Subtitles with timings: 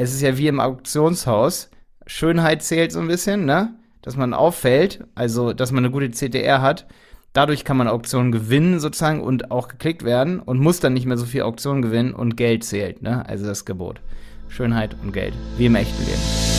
[0.00, 1.70] es ist ja wie im Auktionshaus.
[2.06, 3.74] Schönheit zählt so ein bisschen, ne?
[4.00, 6.86] Dass man auffällt, also dass man eine gute CTR hat.
[7.34, 11.18] Dadurch kann man Auktionen gewinnen sozusagen und auch geklickt werden und muss dann nicht mehr
[11.18, 13.28] so viel Auktionen gewinnen und Geld zählt, ne?
[13.28, 14.00] Also das Gebot.
[14.48, 16.49] Schönheit und Geld, wie im echten Leben.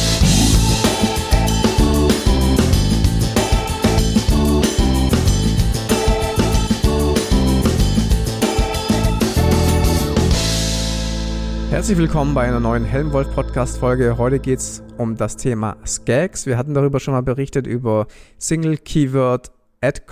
[11.81, 14.19] Herzlich willkommen bei einer neuen Helmwolf Podcast Folge.
[14.19, 16.45] Heute geht es um das Thema Skags.
[16.45, 18.05] Wir hatten darüber schon mal berichtet über
[18.37, 20.03] Single Keyword Ad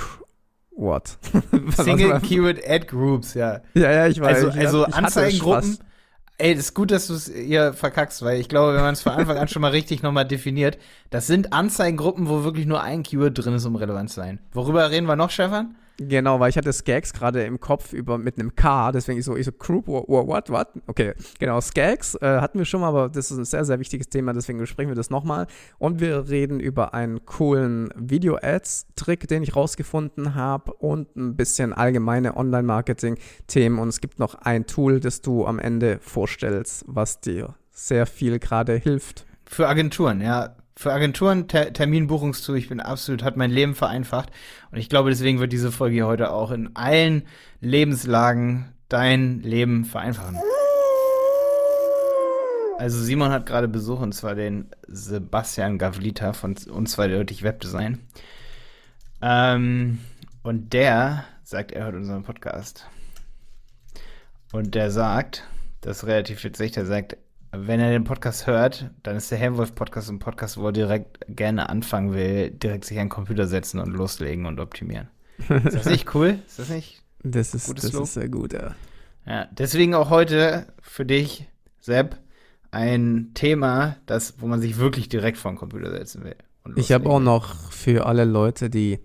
[0.72, 1.20] What?
[1.78, 3.62] Single Keyword Ad Groups, ja.
[3.76, 4.46] Ja, ja, ich weiß.
[4.46, 5.78] Also, ich, also ich Anzeigengruppen.
[6.40, 9.04] Ey, das ist gut, dass du es hier verkackst, weil ich glaube, wenn man es
[9.04, 10.80] von Anfang an schon mal richtig nochmal definiert,
[11.12, 14.40] das sind Anzeigengruppen, wo wirklich nur ein Keyword drin ist, um relevant zu sein.
[14.54, 15.76] Worüber reden wir noch, Stefan?
[16.00, 19.36] Genau, weil ich hatte Skags gerade im Kopf über mit einem K, deswegen ich so,
[19.36, 20.68] ich so, Group, what, what?
[20.88, 24.08] Okay, genau, Skags äh, hatten wir schon mal, aber das ist ein sehr, sehr wichtiges
[24.08, 25.48] Thema, deswegen besprechen wir das nochmal.
[25.78, 32.38] Und wir reden über einen coolen Video-Ads-Trick, den ich rausgefunden habe und ein bisschen allgemeine
[32.38, 33.78] Online-Marketing-Themen.
[33.78, 38.40] Und es gibt noch ein Tool, das du am Ende vorstellst, was dir sehr viel
[38.40, 39.26] gerade hilft.
[39.46, 42.58] Für Agenturen, ja für Agenturen Ter Terminbuchungstool.
[42.58, 44.32] Ich bin absolut, hat mein Leben vereinfacht.
[44.72, 47.28] Und ich glaube, deswegen wird diese Folge heute auch in allen
[47.60, 50.38] Lebenslagen dein Leben vereinfachen.
[52.78, 58.00] Also Simon hat gerade Besuch und zwar den Sebastian Gavlita von uns zweideutig Webdesign.
[59.22, 60.00] Ähm,
[60.44, 62.88] und der sagt, er hört unseren Podcast.
[64.54, 65.44] Und der sagt,
[65.82, 67.18] das ist relativ witzig, der sagt,
[67.52, 71.70] wenn er den Podcast hört, dann ist der Helmwolf-Podcast ein Podcast, wo er direkt gerne
[71.70, 75.08] anfangen will, direkt sich an den Computer setzen und loslegen und optimieren.
[75.50, 76.40] Ist das nicht cool?
[76.46, 77.02] Ist das nicht?
[77.24, 78.76] Das ist, das ist sehr gut, ja.
[79.26, 81.48] Ja, deswegen auch heute für dich,
[81.80, 82.18] Sepp,
[82.72, 86.36] ein Thema, das, wo man sich wirklich direkt vor den Computer setzen will.
[86.76, 89.00] Ich habe auch noch für alle Leute, die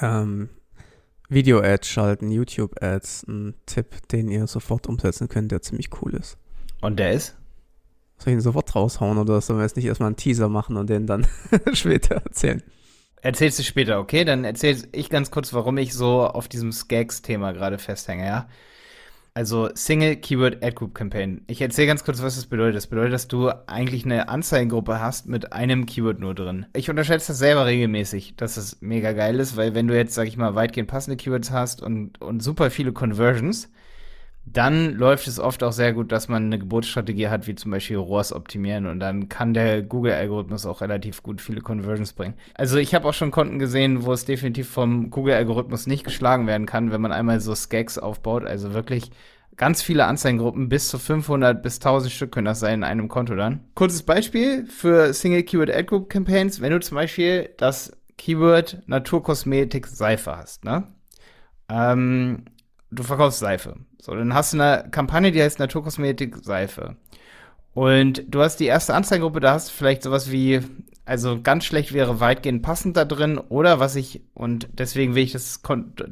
[0.00, 0.50] ähm,
[1.28, 6.36] Video-Ads schalten, YouTube-Ads, einen Tipp, den ihr sofort umsetzen könnt, der ziemlich cool ist.
[6.82, 7.36] Und der ist?
[8.18, 10.88] Soll ich ihn sofort raushauen oder sollen wir jetzt nicht erstmal einen Teaser machen und
[10.88, 11.26] den dann
[11.72, 12.62] später erzählen?
[13.22, 14.24] Erzählst du später, okay?
[14.24, 18.48] Dann erzähl ich ganz kurz, warum ich so auf diesem Skags-Thema gerade festhänge, ja?
[19.36, 21.42] Also Single Keyword Ad Group Campaign.
[21.48, 22.76] Ich erzähle ganz kurz, was das bedeutet.
[22.76, 26.66] Das bedeutet, dass du eigentlich eine Anzeigengruppe hast mit einem Keyword nur drin.
[26.72, 30.28] Ich unterschätze das selber regelmäßig, dass es mega geil ist, weil wenn du jetzt, sag
[30.28, 33.72] ich mal, weitgehend passende Keywords hast und, und super viele Conversions,
[34.46, 37.96] dann läuft es oft auch sehr gut, dass man eine Geburtsstrategie hat, wie zum Beispiel
[37.96, 42.34] ROAS optimieren und dann kann der Google-Algorithmus auch relativ gut viele Conversions bringen.
[42.54, 46.66] Also ich habe auch schon Konten gesehen, wo es definitiv vom Google-Algorithmus nicht geschlagen werden
[46.66, 49.10] kann, wenn man einmal so Skags aufbaut, also wirklich
[49.56, 53.34] ganz viele Anzeigengruppen, bis zu 500 bis 1000 Stück können das sein in einem Konto
[53.34, 53.60] dann.
[53.74, 59.86] Kurzes Beispiel für Single Keyword Ad Group Campaigns, wenn du zum Beispiel das Keyword Naturkosmetik
[59.86, 60.84] Seife hast, ne?
[61.68, 62.44] Ähm,
[62.94, 63.76] du verkaufst Seife.
[64.00, 66.96] So, dann hast du eine Kampagne, die heißt Naturkosmetik Seife.
[67.74, 70.60] Und du hast die erste Anzeigengruppe, da hast du vielleicht sowas wie,
[71.04, 75.32] also ganz schlecht wäre weitgehend passend da drin oder was ich, und deswegen will ich
[75.32, 75.60] das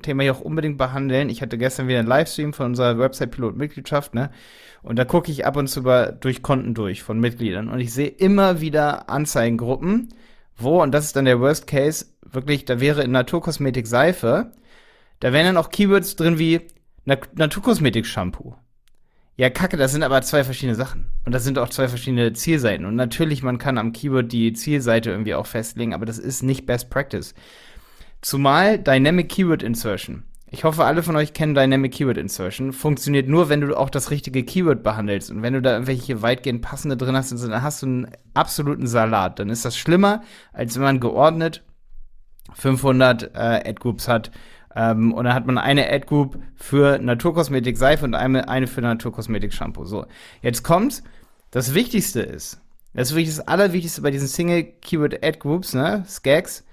[0.02, 1.30] Thema hier auch unbedingt behandeln.
[1.30, 4.30] Ich hatte gestern wieder einen Livestream von unserer Website-Pilot-Mitgliedschaft, ne?
[4.82, 7.92] Und da gucke ich ab und zu über, durch Konten durch von Mitgliedern und ich
[7.92, 10.08] sehe immer wieder Anzeigengruppen,
[10.56, 14.50] wo, und das ist dann der Worst Case, wirklich, da wäre in Naturkosmetik Seife,
[15.22, 16.62] da wären dann auch Keywords drin wie
[17.04, 18.56] Naturkosmetik-Shampoo.
[19.36, 21.12] Ja, kacke, das sind aber zwei verschiedene Sachen.
[21.24, 22.84] Und das sind auch zwei verschiedene Zielseiten.
[22.86, 26.66] Und natürlich, man kann am Keyword die Zielseite irgendwie auch festlegen, aber das ist nicht
[26.66, 27.34] Best Practice.
[28.20, 30.24] Zumal Dynamic Keyword Insertion.
[30.50, 32.72] Ich hoffe, alle von euch kennen Dynamic Keyword Insertion.
[32.72, 35.30] Funktioniert nur, wenn du auch das richtige Keyword behandelst.
[35.30, 39.38] Und wenn du da irgendwelche weitgehend passende drin hast, dann hast du einen absoluten Salat.
[39.38, 41.62] Dann ist das schlimmer, als wenn man geordnet
[42.54, 44.32] 500 äh, Ad-Groups hat
[44.74, 49.52] ähm, und dann hat man eine Ad-Group für Naturkosmetik Seife und eine, eine für Naturkosmetik
[49.52, 49.84] Shampoo.
[49.84, 50.06] So,
[50.40, 51.02] jetzt kommt,
[51.50, 52.60] das Wichtigste ist,
[52.94, 56.64] das ist wirklich das Allerwichtigste bei diesen Single Keyword Ad Groups, ne, Skags.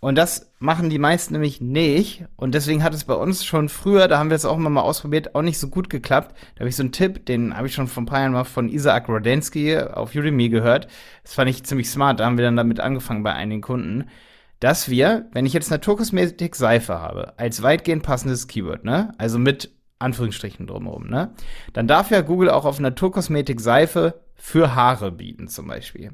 [0.00, 2.24] Und das machen die meisten nämlich nicht.
[2.36, 4.80] Und deswegen hat es bei uns schon früher, da haben wir es auch immer mal
[4.80, 6.34] ausprobiert, auch nicht so gut geklappt.
[6.54, 8.44] Da habe ich so einen Tipp, den habe ich schon vor ein paar Jahren mal
[8.44, 10.88] von Isaac Rodensky auf Udemy gehört.
[11.22, 12.18] Das fand ich ziemlich smart.
[12.18, 14.06] Da haben wir dann damit angefangen bei einigen Kunden
[14.60, 19.74] dass wir, wenn ich jetzt Naturkosmetik Seife habe, als weitgehend passendes Keyword, ne, also mit
[19.98, 21.34] Anführungsstrichen drumherum, ne,
[21.72, 26.12] dann darf ja Google auch auf Naturkosmetik Seife für Haare bieten, zum Beispiel.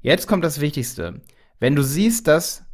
[0.00, 1.22] Jetzt kommt das Wichtigste.
[1.58, 2.65] Wenn du siehst, dass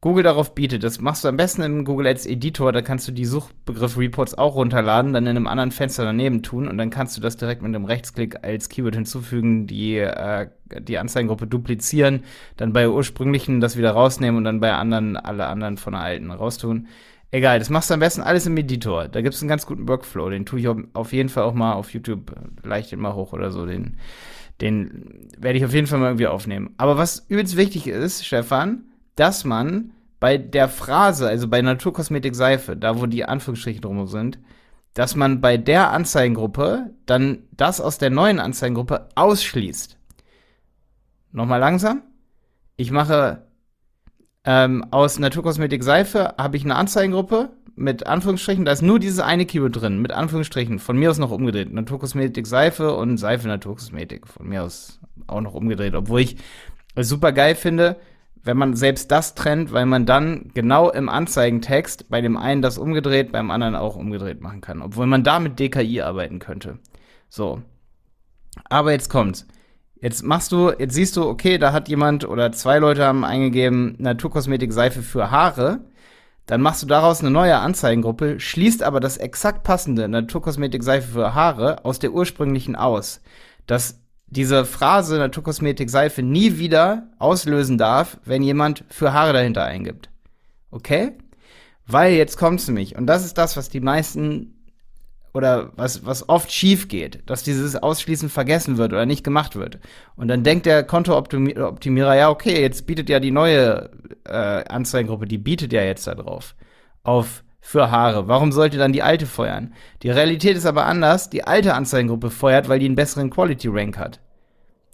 [0.00, 3.12] Google darauf bietet, das machst du am besten im Google Ads Editor, da kannst du
[3.12, 7.20] die Suchbegriff-Reports auch runterladen, dann in einem anderen Fenster daneben tun und dann kannst du
[7.20, 10.48] das direkt mit einem Rechtsklick als Keyword hinzufügen, die, äh,
[10.80, 12.22] die Anzeigengruppe duplizieren,
[12.56, 16.30] dann bei ursprünglichen das wieder rausnehmen und dann bei anderen alle anderen von der alten
[16.30, 16.86] raustun.
[17.32, 19.08] Egal, das machst du am besten alles im Editor.
[19.08, 21.72] Da gibt es einen ganz guten Workflow, den tue ich auf jeden Fall auch mal
[21.72, 23.96] auf YouTube leicht immer hoch oder so, den,
[24.60, 26.70] den werde ich auf jeden Fall mal irgendwie aufnehmen.
[26.76, 28.84] Aber was übelst wichtig ist, Stefan,
[29.18, 34.38] dass man bei der Phrase, also bei Naturkosmetik Seife, da wo die Anführungsstriche drum sind,
[34.94, 39.96] dass man bei der Anzeigengruppe dann das aus der neuen Anzeigengruppe ausschließt.
[41.32, 42.02] Nochmal langsam.
[42.76, 43.46] Ich mache
[44.44, 49.46] ähm, aus Naturkosmetik Seife habe ich eine Anzeigengruppe mit Anführungsstrichen, da ist nur dieses eine
[49.46, 51.72] Keyword drin, mit Anführungsstrichen, von mir aus noch umgedreht.
[51.72, 54.98] Naturkosmetik Seife und Seife Naturkosmetik, von mir aus
[55.28, 56.36] auch noch umgedreht, obwohl ich
[56.96, 57.96] super geil finde,
[58.42, 62.78] wenn man selbst das trennt, weil man dann genau im Anzeigentext bei dem einen das
[62.78, 64.82] umgedreht, beim anderen auch umgedreht machen kann.
[64.82, 66.78] Obwohl man da mit DKI arbeiten könnte.
[67.28, 67.62] So.
[68.68, 69.46] Aber jetzt kommt's.
[70.00, 73.96] Jetzt machst du, jetzt siehst du, okay, da hat jemand oder zwei Leute haben eingegeben
[73.98, 75.80] Naturkosmetik Seife für Haare.
[76.46, 81.34] Dann machst du daraus eine neue Anzeigengruppe, schließt aber das exakt passende Naturkosmetik Seife für
[81.34, 83.20] Haare aus der ursprünglichen aus.
[83.66, 84.00] Das
[84.30, 90.10] diese Phrase Naturkosmetik Seife nie wieder auslösen darf, wenn jemand für Haare dahinter eingibt.
[90.70, 91.12] Okay?
[91.86, 94.54] Weil jetzt kommt's nämlich, und das ist das, was die meisten
[95.32, 99.78] oder was, was oft schief geht, dass dieses Ausschließen vergessen wird oder nicht gemacht wird.
[100.16, 103.90] Und dann denkt der Kontooptimierer, ja, okay, jetzt bietet ja die neue
[104.24, 106.54] äh, Anzeigengruppe, die bietet ja jetzt da drauf.
[107.02, 108.28] Auf für Haare.
[108.28, 109.74] Warum sollte dann die alte feuern?
[110.02, 111.28] Die Realität ist aber anders.
[111.28, 114.20] Die alte Anzeigengruppe feuert, weil die einen besseren Quality Rank hat.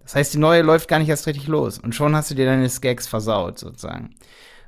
[0.03, 1.79] Das heißt, die neue läuft gar nicht erst richtig los.
[1.79, 4.17] Und schon hast du dir deine Skags versaut, sozusagen.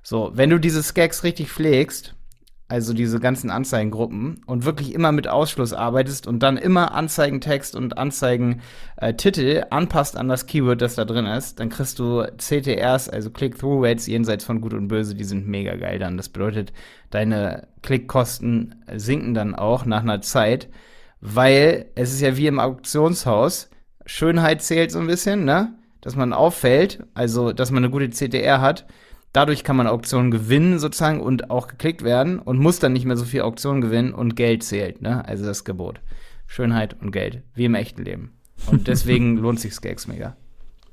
[0.04, 2.14] So, wenn du diese Skags richtig pflegst,
[2.68, 7.96] also diese ganzen Anzeigengruppen, und wirklich immer mit Ausschluss arbeitest und dann immer Anzeigentext und
[7.96, 13.30] Anzeigentitel äh, anpasst an das Keyword, das da drin ist, dann kriegst du CTRs, also
[13.30, 16.16] Click-Through-Rates jenseits von Gut und Böse, die sind mega geil dann.
[16.16, 16.72] Das bedeutet,
[17.10, 20.68] deine Klickkosten sinken dann auch nach einer Zeit,
[21.20, 23.70] weil es ist ja wie im Auktionshaus,
[24.06, 25.72] Schönheit zählt so ein bisschen, ne?
[26.00, 28.86] Dass man auffällt, also dass man eine gute CTR hat
[29.36, 33.18] Dadurch kann man Auktionen gewinnen sozusagen und auch geklickt werden und muss dann nicht mehr
[33.18, 35.28] so viel Auktionen gewinnen und Geld zählt, ne?
[35.28, 36.00] Also das Gebot.
[36.46, 38.30] Schönheit und Geld, wie im echten Leben.
[38.70, 40.34] Und deswegen lohnt sich Skags mega.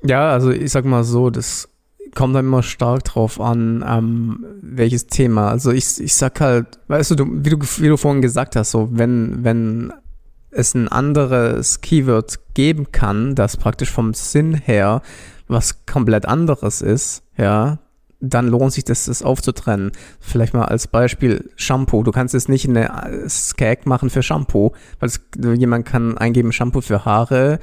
[0.04, 1.70] Ja, also ich sag mal so, das
[2.16, 5.48] kommt dann immer stark drauf an, ähm, welches Thema.
[5.48, 8.90] Also ich, ich sag halt, weißt du, wie du, wie du vorhin gesagt hast, so
[8.92, 9.94] wenn, wenn
[10.52, 15.02] es ein anderes Keyword geben kann, das praktisch vom Sinn her
[15.48, 17.80] was komplett anderes ist, ja,
[18.24, 19.92] dann lohnt sich das, das aufzutrennen.
[20.20, 22.04] Vielleicht mal als Beispiel Shampoo.
[22.04, 22.90] Du kannst jetzt nicht eine
[23.28, 27.60] Skag machen für Shampoo, weil es, jemand kann eingeben Shampoo für Haare,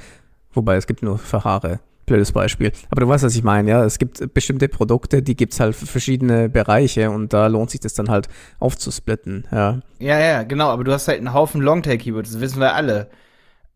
[0.53, 1.79] wobei es gibt nur für Haare.
[2.05, 2.71] Blödes Beispiel.
[2.89, 3.85] Aber du weißt, was ich meine, ja.
[3.85, 7.79] Es gibt bestimmte Produkte, die gibt es halt für verschiedene Bereiche und da lohnt sich
[7.79, 8.27] das dann halt
[8.59, 9.79] aufzusplitten, ja.
[9.99, 13.09] Ja, ja, genau, aber du hast halt einen Haufen Longtail-Keywords, das wissen wir alle.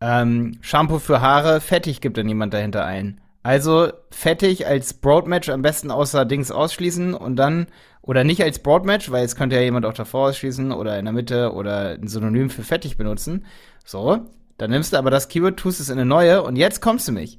[0.00, 3.20] Ähm, Shampoo für Haare, fettig gibt dann jemand dahinter ein.
[3.46, 7.68] Also fettig als Broadmatch am besten außer Dings ausschließen und dann,
[8.02, 11.14] oder nicht als Broadmatch, weil es könnte ja jemand auch davor ausschließen oder in der
[11.14, 13.46] Mitte oder ein Synonym für fettig benutzen.
[13.84, 14.18] So,
[14.58, 17.12] dann nimmst du aber das Keyword, tust es in eine neue und jetzt kommst du
[17.12, 17.38] mich.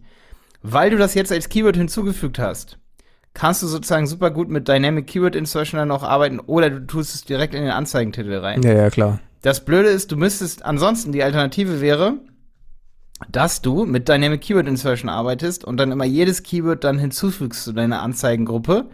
[0.62, 2.78] Weil du das jetzt als Keyword hinzugefügt hast,
[3.34, 7.16] kannst du sozusagen super gut mit Dynamic Keyword Insertion dann auch arbeiten oder du tust
[7.16, 8.64] es direkt in den Anzeigentitel rein.
[8.64, 9.20] Ja, ja, klar.
[9.42, 12.14] Das Blöde ist, du müsstest ansonsten, die Alternative wäre,
[13.30, 17.74] dass du mit Dynamic Keyword Insertion arbeitest und dann immer jedes Keyword dann hinzufügst zu
[17.74, 18.90] deiner Anzeigengruppe,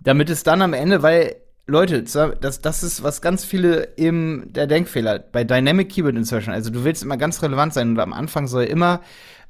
[0.00, 1.36] damit es dann am Ende, weil
[1.66, 6.52] Leute, das, das ist was ganz viele im der Denkfehler bei Dynamic Keyword Insertion.
[6.52, 9.00] Also du willst immer ganz relevant sein und am Anfang soll immer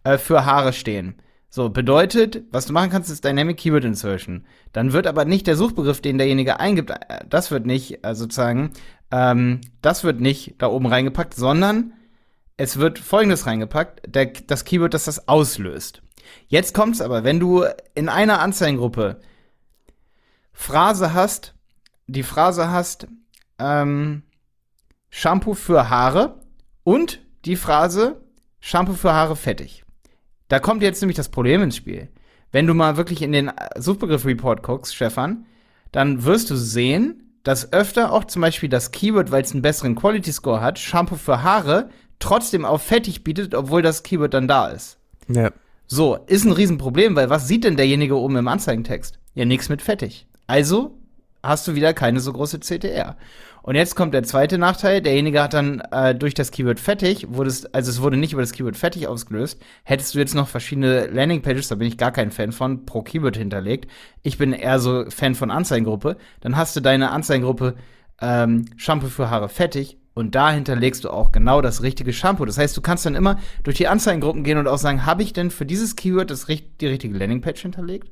[0.04, 1.14] äh, für Haare stehen.
[1.48, 4.44] So, bedeutet, was du machen kannst, ist Dynamic Keyword Insertion.
[4.72, 8.72] Dann wird aber nicht der Suchbegriff, den derjenige eingibt, äh, das wird nicht, äh, sozusagen,
[9.10, 11.92] ähm, das wird nicht da oben reingepackt, sondern
[12.60, 16.02] es wird folgendes reingepackt, der, das Keyword, das das auslöst.
[16.46, 17.64] Jetzt kommt's aber, wenn du
[17.94, 19.18] in einer Anzeigengruppe
[20.52, 21.54] Phrase hast,
[22.06, 23.06] die Phrase hast,
[23.58, 24.24] ähm,
[25.08, 26.38] Shampoo für Haare
[26.84, 28.20] und die Phrase
[28.60, 29.84] Shampoo für Haare fettig.
[30.48, 32.10] Da kommt jetzt nämlich das Problem ins Spiel.
[32.52, 35.46] Wenn du mal wirklich in den Suchbegriff-Report guckst, Stefan,
[35.92, 39.94] dann wirst du sehen, dass öfter auch zum Beispiel das Keyword, weil es einen besseren
[39.94, 41.88] Quality Score hat, Shampoo für Haare,
[42.20, 44.98] trotzdem auf fettig bietet, obwohl das Keyword dann da ist.
[45.28, 45.50] Ja.
[45.86, 49.18] So, ist ein Riesenproblem, weil was sieht denn derjenige oben im Anzeigentext?
[49.34, 50.26] Ja, nichts mit fettig.
[50.46, 50.96] Also
[51.42, 53.16] hast du wieder keine so große CTR.
[53.62, 55.02] Und jetzt kommt der zweite Nachteil.
[55.02, 58.42] Derjenige hat dann äh, durch das Keyword fertig, wurde es, also es wurde nicht über
[58.42, 59.60] das Keyword fertig ausgelöst.
[59.84, 63.36] Hättest du jetzt noch verschiedene Landingpages, da bin ich gar kein Fan von, pro Keyword
[63.36, 63.90] hinterlegt.
[64.22, 66.16] Ich bin eher so Fan von Anzeigengruppe.
[66.40, 67.74] Dann hast du deine Anzeigengruppe
[68.20, 72.44] ähm, Shampoo für Haare fertig und da hinterlegst du auch genau das richtige Shampoo.
[72.44, 75.32] Das heißt, du kannst dann immer durch die Anzeigengruppen gehen und auch sagen, habe ich
[75.32, 78.10] denn für dieses Keyword das, die richtige Landingpage hinterlegt?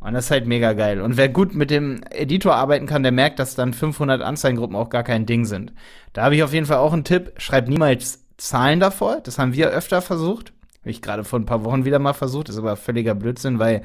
[0.00, 1.00] Und das ist halt mega geil.
[1.00, 4.90] Und wer gut mit dem Editor arbeiten kann, der merkt, dass dann 500 Anzeigengruppen auch
[4.90, 5.72] gar kein Ding sind.
[6.12, 7.32] Da habe ich auf jeden Fall auch einen Tipp.
[7.36, 9.20] Schreib niemals Zahlen davor.
[9.22, 10.52] Das haben wir öfter versucht.
[10.80, 12.48] Habe ich gerade vor ein paar Wochen wieder mal versucht.
[12.48, 13.82] Das ist aber völliger Blödsinn, weil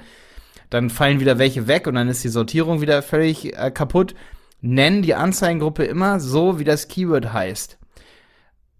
[0.71, 4.15] dann fallen wieder welche weg und dann ist die Sortierung wieder völlig äh, kaputt.
[4.61, 7.77] Nenn die Anzeigengruppe immer so, wie das Keyword heißt.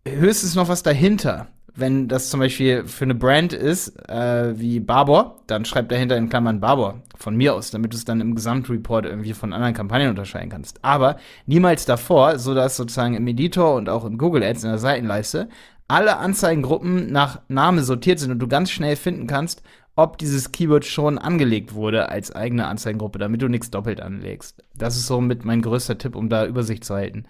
[0.08, 5.42] Höchstens noch was dahinter wenn das zum Beispiel für eine Brand ist, äh, wie Barbour,
[5.46, 9.06] dann schreibt dahinter in Klammern Barbour von mir aus, damit du es dann im Gesamtreport
[9.06, 10.84] irgendwie von anderen Kampagnen unterscheiden kannst.
[10.84, 14.80] Aber niemals davor, so dass sozusagen im Editor und auch im Google Ads in der
[14.80, 15.50] Seitenleiste
[15.88, 19.62] alle Anzeigengruppen nach Name sortiert sind und du ganz schnell finden kannst,
[19.98, 24.64] ob dieses Keyword schon angelegt wurde als eigene Anzeigengruppe, damit du nichts doppelt anlegst.
[24.76, 27.26] Das ist so mit mein größter Tipp, um da Übersicht zu halten.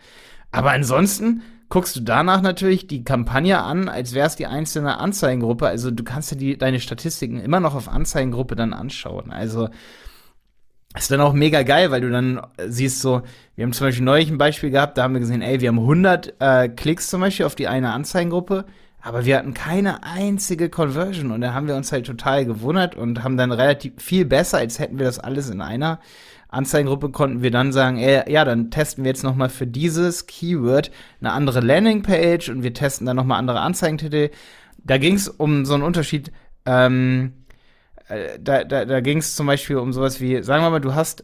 [0.52, 5.66] Aber ansonsten guckst du danach natürlich die Kampagne an, als wäre es die einzelne Anzeigengruppe.
[5.66, 9.32] Also du kannst dir die, deine Statistiken immer noch auf Anzeigengruppe dann anschauen.
[9.32, 9.70] Also
[10.98, 13.22] ist dann auch mega geil, weil du dann siehst so,
[13.56, 15.80] wir haben zum Beispiel neulich ein Beispiel gehabt, da haben wir gesehen, ey, wir haben
[15.80, 18.66] 100 äh, Klicks zum Beispiel auf die eine Anzeigengruppe,
[19.02, 23.24] aber wir hatten keine einzige Conversion und da haben wir uns halt total gewundert und
[23.24, 26.00] haben dann relativ viel besser, als hätten wir das alles in einer
[26.50, 30.28] Anzeigengruppe konnten wir dann sagen, ey, ja, dann testen wir jetzt noch mal für dieses
[30.28, 34.30] Keyword eine andere Landingpage und wir testen dann noch mal andere Anzeigentitel.
[34.78, 36.32] Da ging es um so einen Unterschied.
[36.66, 37.34] Ähm,
[38.08, 40.96] äh, da da, da ging es zum Beispiel um sowas wie, sagen wir mal, du
[40.96, 41.24] hast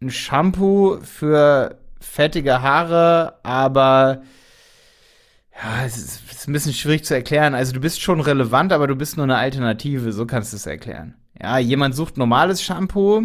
[0.00, 4.22] ein Shampoo für fettige Haare, aber
[5.62, 7.54] ja, es ist, ist ein bisschen schwierig zu erklären.
[7.54, 10.66] Also du bist schon relevant, aber du bist nur eine Alternative, so kannst du es
[10.66, 11.14] erklären.
[11.40, 13.22] Ja, jemand sucht normales Shampoo,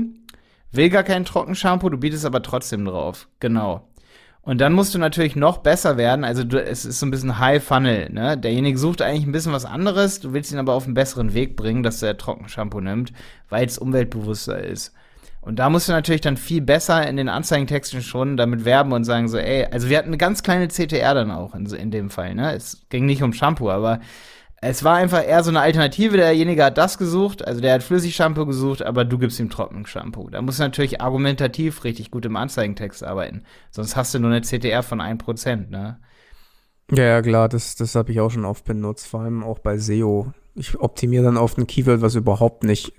[0.71, 3.27] will gar kein Trockenshampoo, du bietest aber trotzdem drauf.
[3.39, 3.87] Genau.
[4.41, 6.23] Und dann musst du natürlich noch besser werden.
[6.23, 8.11] Also du, es ist so ein bisschen High Funnel.
[8.11, 8.37] Ne?
[8.37, 10.19] Derjenige sucht eigentlich ein bisschen was anderes.
[10.19, 13.11] Du willst ihn aber auf einen besseren Weg bringen, dass er Trockenshampoo nimmt,
[13.49, 14.93] weil es umweltbewusster ist.
[15.45, 19.03] Und da musst du natürlich dann viel besser in den Anzeigentexten schon damit werben und
[19.03, 22.09] sagen so, ey, also wir hatten eine ganz kleine CTR dann auch in, in dem
[22.09, 22.33] Fall.
[22.33, 22.53] Ne?
[22.53, 23.99] Es ging nicht um Shampoo, aber
[24.59, 26.17] es war einfach eher so eine Alternative.
[26.17, 30.31] Derjenige hat das gesucht, also der hat Flüssigshampoo gesucht, aber du gibst ihm Trockenshampoo.
[30.31, 33.43] Da musst du natürlich argumentativ richtig gut im Anzeigentext arbeiten.
[33.69, 35.99] Sonst hast du nur eine CTR von 1%, ne?
[36.91, 39.77] Ja, ja, klar, das, das habe ich auch schon oft benutzt, vor allem auch bei
[39.77, 40.33] SEO.
[40.55, 42.93] Ich optimiere dann oft ein Keyword, was überhaupt nicht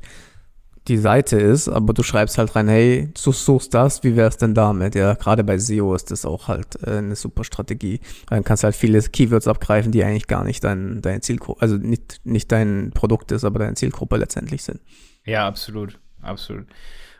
[0.89, 4.55] die Seite ist, aber du schreibst halt rein, hey, du suchst das, wie wär's denn
[4.55, 4.95] damit?
[4.95, 8.01] Ja, gerade bei SEO ist das auch halt äh, eine super Strategie.
[8.29, 11.77] Dann kannst du halt viele Keywords abgreifen, die eigentlich gar nicht dein, deine Zielgruppe, also
[11.77, 14.81] nicht, nicht dein Produkt ist, aber deine Zielgruppe letztendlich sind.
[15.25, 16.67] Ja, absolut, absolut.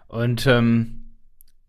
[0.09, 1.07] Und ähm,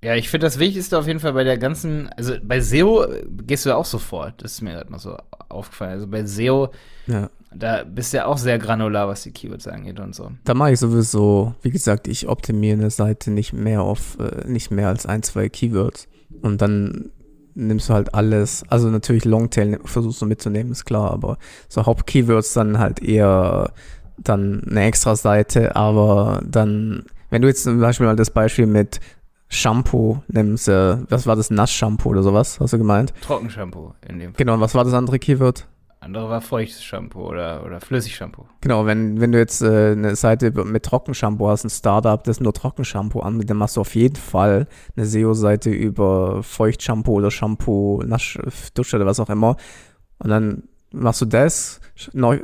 [0.04, 3.08] ja, ich finde das Wichtigste auf jeden Fall bei der ganzen, also bei SEO
[3.44, 5.18] gehst du ja auch sofort, das ist mir gerade mal so
[5.50, 5.94] aufgefallen.
[5.94, 6.70] Also bei SEO
[7.08, 7.30] ja.
[7.54, 10.32] Da bist du ja auch sehr granular, was die Keywords angeht und so.
[10.44, 14.70] Da mache ich sowieso, wie gesagt, ich optimiere eine Seite nicht mehr auf, äh, nicht
[14.70, 16.08] mehr als ein, zwei Keywords.
[16.42, 17.12] Und dann
[17.56, 21.38] nimmst du halt alles, also natürlich Longtail versuchst du mitzunehmen, ist klar, aber
[21.70, 23.72] so Hauptkeywords dann halt eher
[24.18, 29.00] dann eine extra Seite, aber dann, wenn du jetzt zum Beispiel mal das Beispiel mit
[29.50, 33.14] Shampoo nimmst, äh, was war das, Nassshampoo oder sowas, hast du gemeint?
[33.22, 34.38] Trockenshampoo in dem Fall.
[34.38, 35.68] Genau, und was war das andere Keyword?
[36.00, 38.46] Andere war feuchtes Shampoo oder, oder Flüssigshampoo.
[38.62, 42.54] Genau, wenn, wenn du jetzt äh, eine Seite mit Trockenshampoo hast, ein Startup, das nur
[42.54, 48.96] Trockenshampoo anbietet, dann machst du auf jeden Fall eine SEO-Seite über Feuchtshampoo oder Shampoo, Naschdusche
[48.96, 49.58] oder was auch immer.
[50.20, 51.80] Und dann machst du das,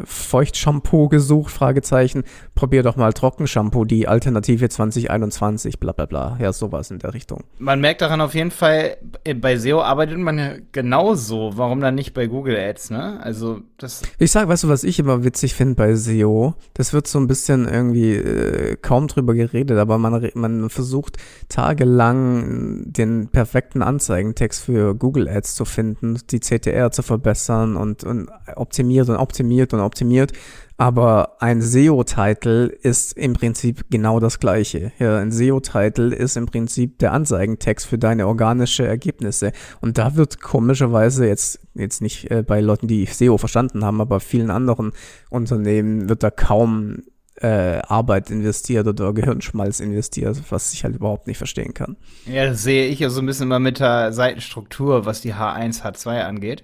[0.05, 2.23] Feuchtshampoo gesucht, Fragezeichen,
[2.55, 6.37] probier doch mal Trockenshampoo, die Alternative 2021, bla bla bla.
[6.39, 7.43] Ja, sowas in der Richtung.
[7.59, 11.51] Man merkt daran auf jeden Fall, äh, bei SEO arbeitet man ja genauso.
[11.55, 13.19] Warum dann nicht bei Google Ads, ne?
[13.21, 14.01] Also, das.
[14.17, 16.55] Ich sag, weißt du, was ich immer witzig finde bei SEO?
[16.73, 21.17] Das wird so ein bisschen irgendwie äh, kaum drüber geredet, aber man, man versucht
[21.49, 28.29] tagelang den perfekten Anzeigentext für Google Ads zu finden, die CTR zu verbessern und, und
[28.55, 30.33] optimiert und optimiert und optimiert.
[30.77, 34.91] Aber ein SEO-Title ist im Prinzip genau das gleiche.
[34.97, 39.51] Ja, ein SEO-Title ist im Prinzip der Anzeigentext für deine organische Ergebnisse.
[39.81, 44.19] Und da wird komischerweise jetzt, jetzt nicht äh, bei Leuten, die SEO verstanden haben, aber
[44.19, 44.93] vielen anderen
[45.29, 47.03] Unternehmen wird da kaum
[47.35, 51.97] äh, Arbeit investiert oder Gehirnschmalz investiert, was ich halt überhaupt nicht verstehen kann.
[52.25, 55.83] Ja, das sehe ich ja so ein bisschen mal mit der Seitenstruktur, was die H1,
[55.83, 56.63] H2 angeht.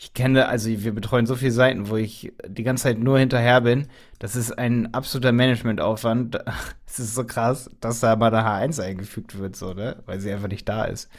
[0.00, 3.60] Ich kenne, also wir betreuen so viele Seiten, wo ich die ganze Zeit nur hinterher
[3.62, 3.88] bin.
[4.20, 6.38] Das ist ein absoluter Managementaufwand.
[6.90, 10.02] Es ist so krass, dass da mal eine H1 eingefügt wird, so, ne?
[10.06, 11.10] Weil sie einfach nicht da ist.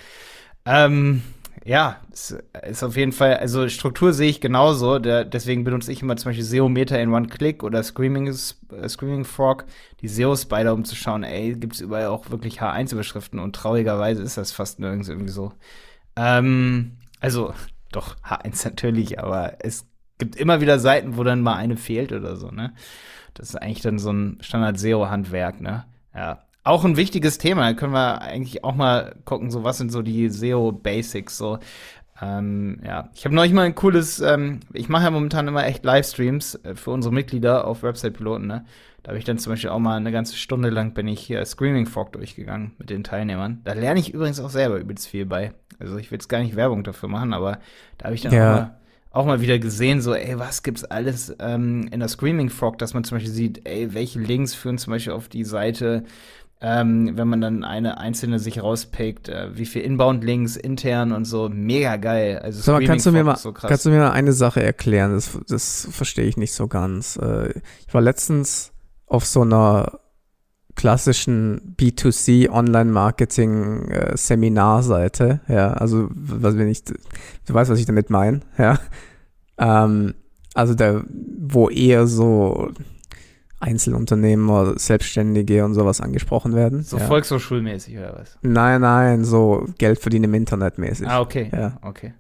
[0.66, 1.22] Ähm,
[1.64, 4.98] ja, ist auf jeden Fall, also Struktur sehe ich genauso.
[4.98, 9.66] Der, deswegen benutze ich immer zum Beispiel SEO-Meter in One-Click oder Screaming, äh, Screaming Frog,
[10.02, 14.38] die SEO-Spider, um zu schauen, ey, gibt es überall auch wirklich H1-Überschriften und traurigerweise ist
[14.38, 15.54] das fast nirgends irgendwie so.
[16.16, 17.54] Ähm, also,
[17.91, 22.36] doch, H1 natürlich, aber es gibt immer wieder Seiten, wo dann mal eine fehlt oder
[22.36, 22.74] so, ne?
[23.34, 25.86] Das ist eigentlich dann so ein Standard-SEO-Handwerk, ne?
[26.13, 26.43] Ja.
[26.63, 30.01] Auch ein wichtiges Thema, da können wir eigentlich auch mal gucken, so was sind so
[30.01, 31.60] die SEO-Basics, so.
[32.22, 35.86] Ähm, ja, ich habe neulich mal ein cooles, ähm, ich mache ja momentan immer echt
[35.86, 38.65] Livestreams äh, für unsere Mitglieder auf Website-Piloten, ne?
[39.03, 41.43] Da habe ich dann zum Beispiel auch mal eine ganze Stunde lang bin ich hier
[41.46, 43.62] Screaming Frog durchgegangen mit den Teilnehmern.
[43.63, 45.53] Da lerne ich übrigens auch selber übelst viel bei.
[45.80, 47.60] Also ich will jetzt gar nicht Werbung dafür machen, aber
[47.98, 48.52] da habe ich dann ja.
[48.52, 48.80] auch, mal,
[49.12, 52.94] auch, mal, wieder gesehen, so, ey, was gibt's alles ähm, in der Screaming Frog, dass
[52.94, 56.04] man zum Beispiel sieht, ey, welche Links führen zum Beispiel auf die Seite,
[56.62, 61.48] ähm, wenn man dann eine einzelne sich rauspickt, äh, wie viel Inbound-Links intern und so,
[61.48, 62.40] mega geil.
[62.40, 65.14] Also so, kannst du mir mal, so kannst du mir mal eine Sache erklären?
[65.14, 67.16] Das, das verstehe ich nicht so ganz.
[67.16, 67.54] Äh,
[67.88, 68.74] ich war letztens
[69.06, 70.00] auf so einer
[70.76, 76.94] klassischen B2C Online-Marketing äh, Seminarseite, ja, also was wenn ich, du
[77.54, 78.80] weißt, was ich damit meine, ja,
[79.58, 80.14] ähm,
[80.54, 81.04] also da,
[81.38, 82.72] wo eher so
[83.60, 86.84] Einzelunternehmer, Selbstständige und sowas angesprochen werden.
[86.84, 87.06] So ja.
[87.06, 88.38] volkshochschulmäßig oder was?
[88.42, 91.08] Nein, nein, so Geld verdienen im Internet mäßig.
[91.08, 91.50] Ah, okay.
[91.52, 91.78] Ja.
[91.82, 92.14] Okay.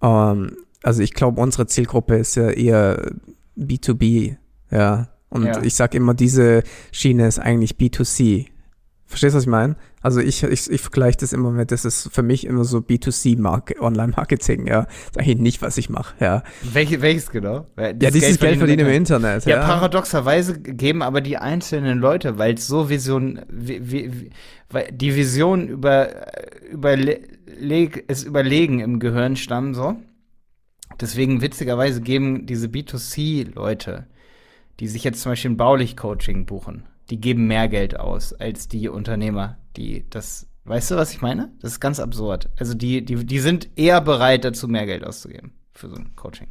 [0.00, 3.12] Ähm, also ich glaube, unsere Zielgruppe ist ja eher
[3.56, 4.36] B2B,
[4.70, 5.08] ja.
[5.32, 5.62] Und ja.
[5.62, 6.62] ich sage immer, diese
[6.92, 8.48] Schiene ist eigentlich B2C.
[9.06, 9.76] Verstehst du, was ich meine?
[10.02, 13.80] Also ich, ich, ich vergleiche das immer mit, das ist für mich immer so B2C
[13.80, 14.82] Online-Marketing, ja.
[14.82, 16.42] Das ist eigentlich nicht, was ich mache, ja.
[16.62, 17.66] Welche, welches genau?
[17.76, 19.46] Das ja, dieses Geld, Geld verdienen im Internet.
[19.46, 24.30] Ja, ja, paradoxerweise geben aber die einzelnen Leute, weil es so Vision, wie, wie,
[24.68, 26.10] weil die Vision über,
[26.70, 29.96] überleg, ist überlegen im Gehirn stammen, so.
[31.00, 34.06] Deswegen witzigerweise geben diese B2C-Leute
[34.80, 38.88] die sich jetzt zum Beispiel ein Baulich-Coaching buchen, die geben mehr Geld aus als die
[38.88, 40.46] Unternehmer, die das.
[40.64, 41.50] Weißt du, was ich meine?
[41.60, 42.48] Das ist ganz absurd.
[42.56, 46.46] Also die, die, die sind eher bereit dazu, mehr Geld auszugeben für so ein Coaching.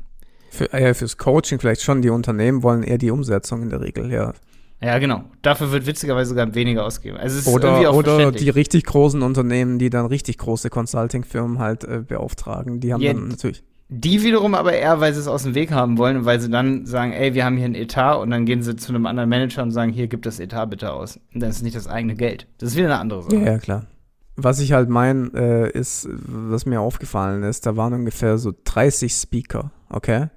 [0.49, 4.12] Für, äh, fürs Coaching vielleicht schon, die Unternehmen wollen eher die Umsetzung in der Regel,
[4.12, 4.34] ja.
[4.81, 5.23] Ja, genau.
[5.43, 7.17] Dafür wird witzigerweise sogar weniger ausgegeben.
[7.17, 12.79] Also oder oder die richtig großen Unternehmen, die dann richtig große Consulting-Firmen halt äh, beauftragen,
[12.79, 13.63] die haben ja, dann natürlich.
[13.93, 16.49] Die wiederum aber eher, weil sie es aus dem Weg haben wollen und weil sie
[16.49, 19.27] dann sagen, ey, wir haben hier ein Etat und dann gehen sie zu einem anderen
[19.27, 21.19] Manager und sagen, hier, gib das Etat bitte aus.
[21.34, 22.47] Und dann ist es nicht das eigene Geld.
[22.58, 23.36] Das ist wieder eine andere Sache.
[23.36, 23.88] Ja, ja klar.
[24.38, 29.12] Was ich halt meine, äh, ist, was mir aufgefallen ist, da waren ungefähr so 30
[29.13, 30.27] Speaker, okay?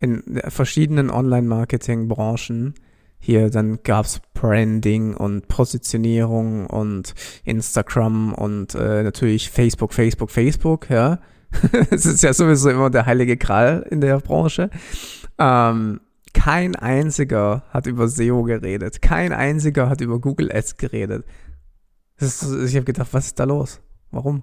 [0.00, 2.74] In verschiedenen Online-Marketing-Branchen.
[3.20, 11.20] Hier, dann gab's Branding und Positionierung und Instagram und äh, natürlich Facebook, Facebook, Facebook, ja
[11.90, 14.70] Es ist ja sowieso immer der heilige Kral in der Branche.
[15.38, 16.00] Ähm,
[16.32, 19.00] kein einziger hat über SEO geredet.
[19.00, 21.24] Kein einziger hat über Google Ads geredet.
[22.18, 23.80] Ist, ich habe gedacht, was ist da los?
[24.10, 24.42] Warum?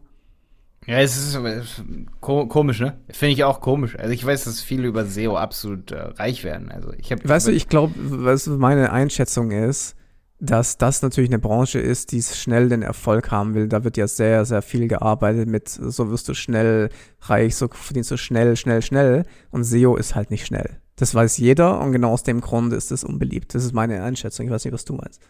[0.85, 1.83] Ja, es ist, es ist
[2.19, 2.97] komisch, ne?
[3.09, 3.97] Finde ich auch komisch.
[3.97, 6.71] Also ich weiß, dass viele über SEO absolut äh, reich werden.
[6.71, 7.27] Also ich habe.
[7.27, 9.95] Weißt du, ich glaube, was meine Einschätzung ist,
[10.43, 13.69] dass das natürlich eine Branche ist, die schnell den Erfolg haben will.
[13.69, 16.89] Da wird ja sehr, sehr viel gearbeitet mit, so wirst du schnell
[17.21, 19.25] reich, so verdienst du schnell, schnell, schnell.
[19.51, 20.81] Und SEO ist halt nicht schnell.
[20.97, 23.55] Das weiß jeder und genau aus dem Grund ist es unbeliebt.
[23.55, 24.45] Das ist meine Einschätzung.
[24.45, 25.21] Ich weiß nicht, was du meinst.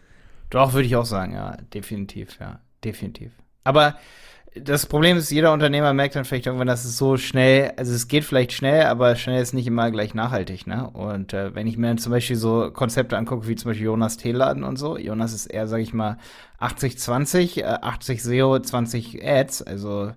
[0.49, 1.57] Doch, würde ich auch sagen, ja.
[1.71, 2.59] Definitiv, ja.
[2.83, 3.33] Definitiv.
[3.63, 3.95] Aber
[4.55, 8.07] das Problem ist, jeder Unternehmer merkt dann vielleicht irgendwann, dass es so schnell, also es
[8.07, 10.89] geht vielleicht schnell, aber schnell ist nicht immer gleich nachhaltig, ne?
[10.91, 14.17] Und äh, wenn ich mir dann zum Beispiel so Konzepte angucke, wie zum Beispiel Jonas
[14.17, 16.17] Teeladen und so, Jonas ist eher, sag ich mal,
[16.59, 20.11] 80-20, äh, 80 SEO, 20 Ads, also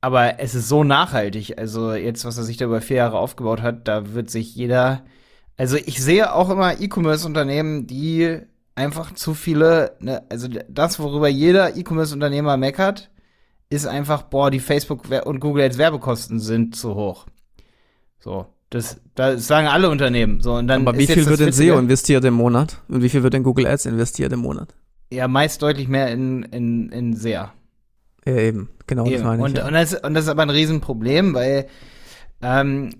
[0.00, 3.62] aber es ist so nachhaltig, also jetzt, was er sich da über vier Jahre aufgebaut
[3.62, 5.02] hat, da wird sich jeder,
[5.56, 8.40] also ich sehe auch immer E-Commerce-Unternehmen, die
[8.74, 13.11] einfach zu viele, ne, also das, worüber jeder E-Commerce-Unternehmer meckert,
[13.72, 17.26] ist einfach, boah, die Facebook und Google Ads Werbekosten sind zu hoch.
[18.18, 20.40] So, das, das sagen alle Unternehmen.
[20.40, 22.78] So, und dann Aber wie viel wird in SEO investiert im Monat?
[22.88, 24.74] Und wie viel wird in Google Ads investiert im Monat?
[25.10, 27.52] Ja, meist deutlich mehr in, in, in SEA.
[28.24, 29.14] Ja, eben, genau, eben.
[29.14, 29.44] das meine ich.
[29.44, 29.66] Und, ja.
[29.66, 31.66] und, das, und das ist aber ein Riesenproblem, weil
[32.40, 32.90] ähm,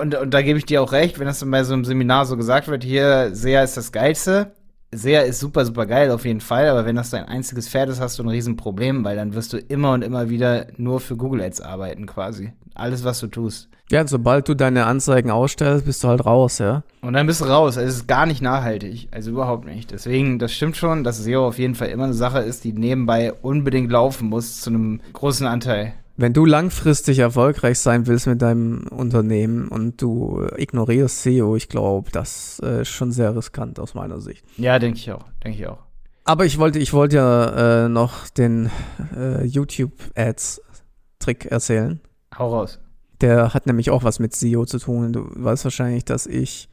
[0.00, 2.26] Und, und da gebe ich dir auch recht, wenn das dann bei so einem Seminar
[2.26, 4.52] so gesagt wird, hier, SEA ist das Geilste.
[4.90, 8.00] SEA ist super, super geil auf jeden Fall, aber wenn das dein einziges Pferd ist,
[8.00, 11.42] hast du ein Riesenproblem, weil dann wirst du immer und immer wieder nur für Google
[11.42, 12.52] Ads arbeiten quasi.
[12.74, 13.68] Alles, was du tust.
[13.90, 16.82] Ja, sobald du deine Anzeigen ausstellst, bist du halt raus, ja.
[17.00, 17.78] Und dann bist du raus.
[17.78, 19.08] Also es ist gar nicht nachhaltig.
[19.10, 19.90] Also überhaupt nicht.
[19.90, 23.32] Deswegen, das stimmt schon, dass SEO auf jeden Fall immer eine Sache ist, die nebenbei
[23.32, 25.94] unbedingt laufen muss, zu einem großen Anteil.
[26.20, 32.10] Wenn du langfristig erfolgreich sein willst mit deinem Unternehmen und du ignorierst SEO, ich glaube,
[32.10, 34.44] das äh, ist schon sehr riskant aus meiner Sicht.
[34.56, 35.26] Ja, denke ich auch.
[35.44, 35.78] Denke ich auch.
[36.24, 38.68] Aber ich wollte, ich wollte ja äh, noch den
[39.16, 42.00] äh, YouTube-Ads-Trick erzählen.
[42.36, 42.80] Hau raus.
[43.20, 45.12] Der hat nämlich auch was mit SEO zu tun.
[45.12, 46.68] Du weißt wahrscheinlich, dass ich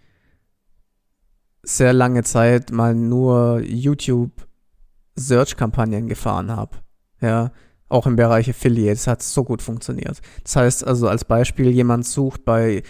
[1.62, 6.78] sehr lange Zeit mal nur YouTube-Search-Kampagnen gefahren habe.
[7.22, 7.52] Ja,
[7.90, 10.22] auch im Bereich Affiliates hat es so gut funktioniert.
[10.44, 12.84] Das heißt also als Beispiel, jemand sucht bei,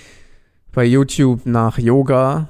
[0.71, 2.47] bei YouTube nach Yoga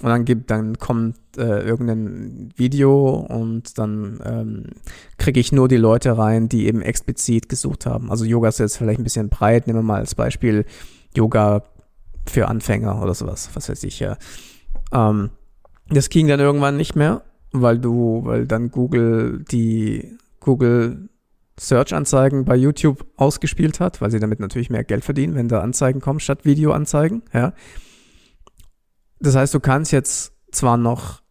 [0.00, 4.64] und dann gibt, dann kommt äh, irgendein Video und dann ähm,
[5.18, 8.10] kriege ich nur die Leute rein, die eben explizit gesucht haben.
[8.10, 10.64] Also Yoga ist jetzt vielleicht ein bisschen breit, nehmen wir mal als Beispiel
[11.14, 11.62] Yoga
[12.26, 14.16] für Anfänger oder sowas, was weiß ich ja.
[14.92, 15.30] Ähm,
[15.88, 21.08] das ging dann irgendwann nicht mehr, weil du, weil dann Google die Google
[21.62, 26.00] Search-Anzeigen bei YouTube ausgespielt hat, weil sie damit natürlich mehr Geld verdienen, wenn da Anzeigen
[26.00, 27.22] kommen statt Videoanzeigen.
[27.32, 27.54] Ja.
[29.20, 31.22] Das heißt, du kannst jetzt zwar noch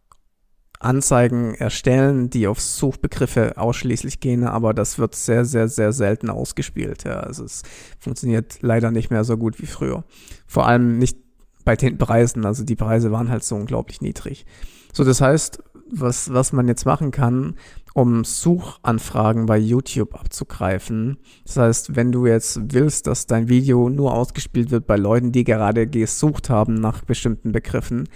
[0.80, 7.04] Anzeigen erstellen, die auf Suchbegriffe ausschließlich gehen, aber das wird sehr, sehr, sehr selten ausgespielt.
[7.04, 7.20] Ja.
[7.20, 7.62] Also es
[7.98, 10.04] funktioniert leider nicht mehr so gut wie früher.
[10.46, 11.18] Vor allem nicht
[11.64, 12.46] bei den Preisen.
[12.46, 14.46] Also die Preise waren halt so unglaublich niedrig.
[14.92, 15.62] So, das heißt,
[15.92, 17.56] was, was man jetzt machen kann,
[17.94, 21.18] um Suchanfragen bei YouTube abzugreifen.
[21.44, 25.44] Das heißt, wenn du jetzt willst, dass dein Video nur ausgespielt wird bei Leuten, die
[25.44, 28.08] gerade gesucht haben nach bestimmten Begriffen,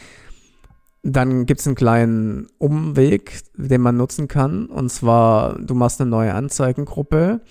[1.03, 4.67] dann gibt es einen kleinen Umweg, den man nutzen kann.
[4.67, 7.43] Und zwar, du machst eine neue Anzeigengruppe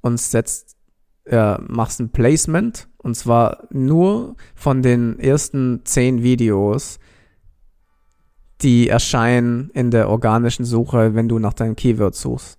[0.00, 0.76] und setzt,
[1.68, 2.88] machst ein Placement.
[2.96, 6.98] Und zwar nur von den ersten zehn Videos,
[8.64, 12.58] die erscheinen in der organischen Suche, wenn du nach deinem Keyword suchst.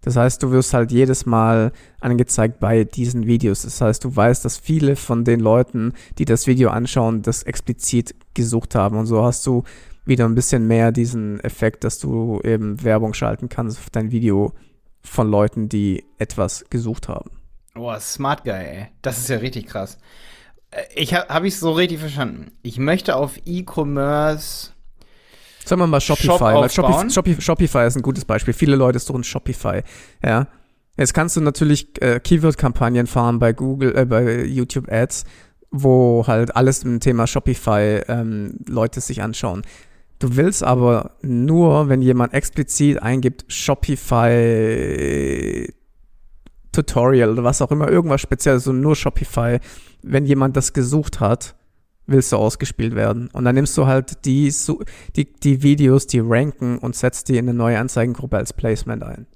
[0.00, 3.62] Das heißt, du wirst halt jedes Mal angezeigt bei diesen Videos.
[3.62, 8.14] Das heißt, du weißt, dass viele von den Leuten, die das Video anschauen, das explizit
[8.34, 8.98] gesucht haben.
[8.98, 9.64] Und so hast du
[10.04, 14.52] wieder ein bisschen mehr diesen Effekt, dass du eben Werbung schalten kannst auf dein Video
[15.00, 17.30] von Leuten, die etwas gesucht haben.
[17.74, 18.86] Boah, smart guy, ey.
[19.00, 19.98] Das ist ja richtig krass.
[20.70, 22.52] Äh, ich habe hab ich so richtig verstanden.
[22.62, 24.73] Ich möchte auf E-Commerce
[25.64, 28.52] Sagen wir mal Shopify, Shop Shopify, Shopify, Shopify ist ein gutes Beispiel.
[28.52, 29.82] Viele Leute suchen Shopify,
[30.22, 30.46] ja.
[30.96, 35.24] Jetzt kannst du natürlich äh, Keyword-Kampagnen fahren bei Google, äh, bei YouTube Ads,
[35.70, 39.62] wo halt alles im Thema Shopify ähm, Leute sich anschauen.
[40.20, 44.14] Du willst aber nur, wenn jemand explizit eingibt, Shopify
[46.70, 49.58] Tutorial oder was auch immer, irgendwas Spezielles, so nur Shopify,
[50.02, 51.56] wenn jemand das gesucht hat,
[52.06, 53.28] willst du ausgespielt werden.
[53.32, 54.52] Und dann nimmst du halt die,
[55.16, 59.26] die, die Videos, die ranken und setzt die in eine neue Anzeigengruppe als Placement ein.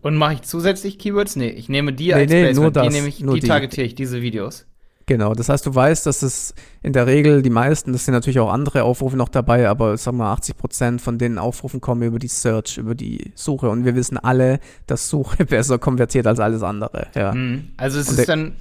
[0.00, 1.36] Und mache ich zusätzlich Keywords?
[1.36, 2.62] Nee, ich nehme die nee, als nee, Placement.
[2.62, 4.66] Nur das, die nehme ich, die, die targetiere ich, diese Videos.
[5.08, 8.40] Genau, das heißt, du weißt, dass es in der Regel die meisten, das sind natürlich
[8.40, 12.02] auch andere Aufrufe noch dabei, aber sagen wir mal 80 Prozent von den Aufrufen kommen
[12.02, 16.40] über die Search, über die Suche und wir wissen alle, dass Suche besser konvertiert als
[16.40, 17.06] alles andere.
[17.14, 17.32] Ja.
[17.32, 17.70] Mhm.
[17.76, 18.56] Also es und ist dann,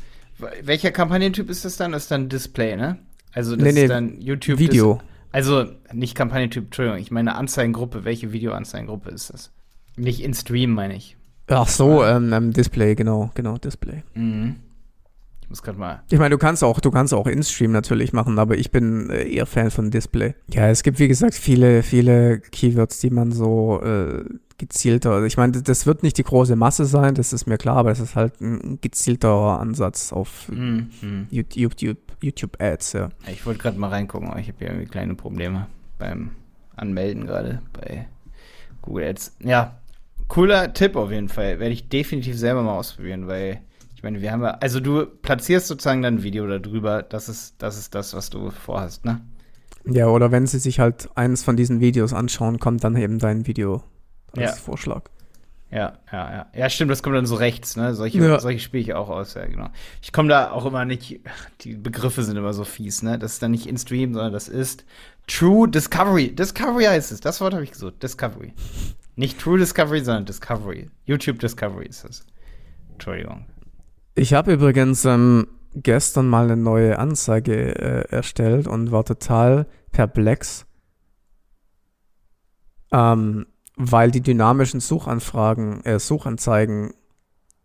[0.61, 1.93] welcher Kampagnentyp ist das dann?
[1.93, 2.99] Das ist dann Display, ne?
[3.35, 4.57] Also das nee, nee, ist dann YouTube.
[4.57, 4.93] Video.
[4.93, 5.01] Ist,
[5.33, 8.05] also nicht Kampagnentyp, Entschuldigung, ich meine Anzeigengruppe.
[8.05, 9.51] Welche Videoanzeigengruppe ist das?
[9.97, 11.17] Nicht in Stream, meine ich.
[11.47, 14.03] Ach so, ähm, ähm, Display, genau, genau, Display.
[14.15, 14.55] Mhm.
[15.41, 16.01] Ich muss gerade mal.
[16.09, 19.29] Ich meine, du kannst auch, du kannst auch In-Stream natürlich machen, aber ich bin äh,
[19.29, 20.33] eher Fan von Display.
[20.51, 24.23] Ja, es gibt wie gesagt viele, viele Keywords, die man so äh,
[24.57, 25.11] gezielter.
[25.11, 27.91] Also ich meine, das wird nicht die große Masse sein, das ist mir klar, aber
[27.91, 30.89] es ist halt ein gezielter Ansatz auf mhm.
[31.29, 31.73] YouTube,
[32.21, 33.09] YouTube Ads, ja.
[33.27, 36.31] Ich wollte gerade mal reingucken, aber ich habe ja irgendwie kleine Probleme beim
[36.75, 38.07] Anmelden gerade bei
[38.81, 39.35] Google Ads.
[39.43, 39.79] Ja,
[40.27, 41.59] cooler Tipp auf jeden Fall.
[41.59, 43.61] Werde ich definitiv selber mal ausprobieren, weil
[43.95, 47.55] ich meine, wir haben ja, also du platzierst sozusagen dann ein Video darüber, das ist,
[47.59, 49.21] das ist das, was du vorhast, ne?
[49.87, 53.45] Ja, oder wenn sie sich halt eines von diesen Videos anschauen, kommt dann eben dein
[53.45, 53.83] Video
[54.37, 54.63] als ja.
[54.63, 55.03] Vorschlag.
[55.71, 56.47] Ja, ja, ja.
[56.55, 57.95] Ja, stimmt, das kommt dann so rechts, ne?
[57.95, 58.39] Solche, ja.
[58.39, 59.69] solche spiele ich auch aus, ja, genau.
[60.01, 61.19] Ich komme da auch immer nicht,
[61.61, 63.19] die Begriffe sind immer so fies, ne?
[63.19, 64.85] Das ist dann nicht in Stream, sondern das ist
[65.27, 66.33] True Discovery.
[66.33, 67.19] Discovery heißt es.
[67.19, 68.01] Das Wort habe ich gesucht.
[68.01, 68.53] Discovery.
[69.15, 70.89] Nicht True Discovery, sondern Discovery.
[71.05, 72.25] YouTube Discovery ist das.
[72.91, 73.45] Entschuldigung.
[74.13, 80.65] Ich habe übrigens ähm, gestern mal eine neue Anzeige äh, erstellt und war total perplex,
[82.91, 83.45] ähm,
[83.77, 86.93] weil die dynamischen Suchanfragen, äh, Suchanzeigen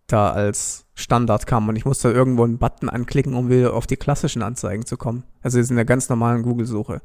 [0.07, 3.97] da als Standard kamen und ich musste irgendwo einen Button anklicken, um wieder auf die
[3.97, 5.25] klassischen Anzeigen zu kommen.
[5.43, 7.01] Also jetzt in der ganz normalen Google-Suche.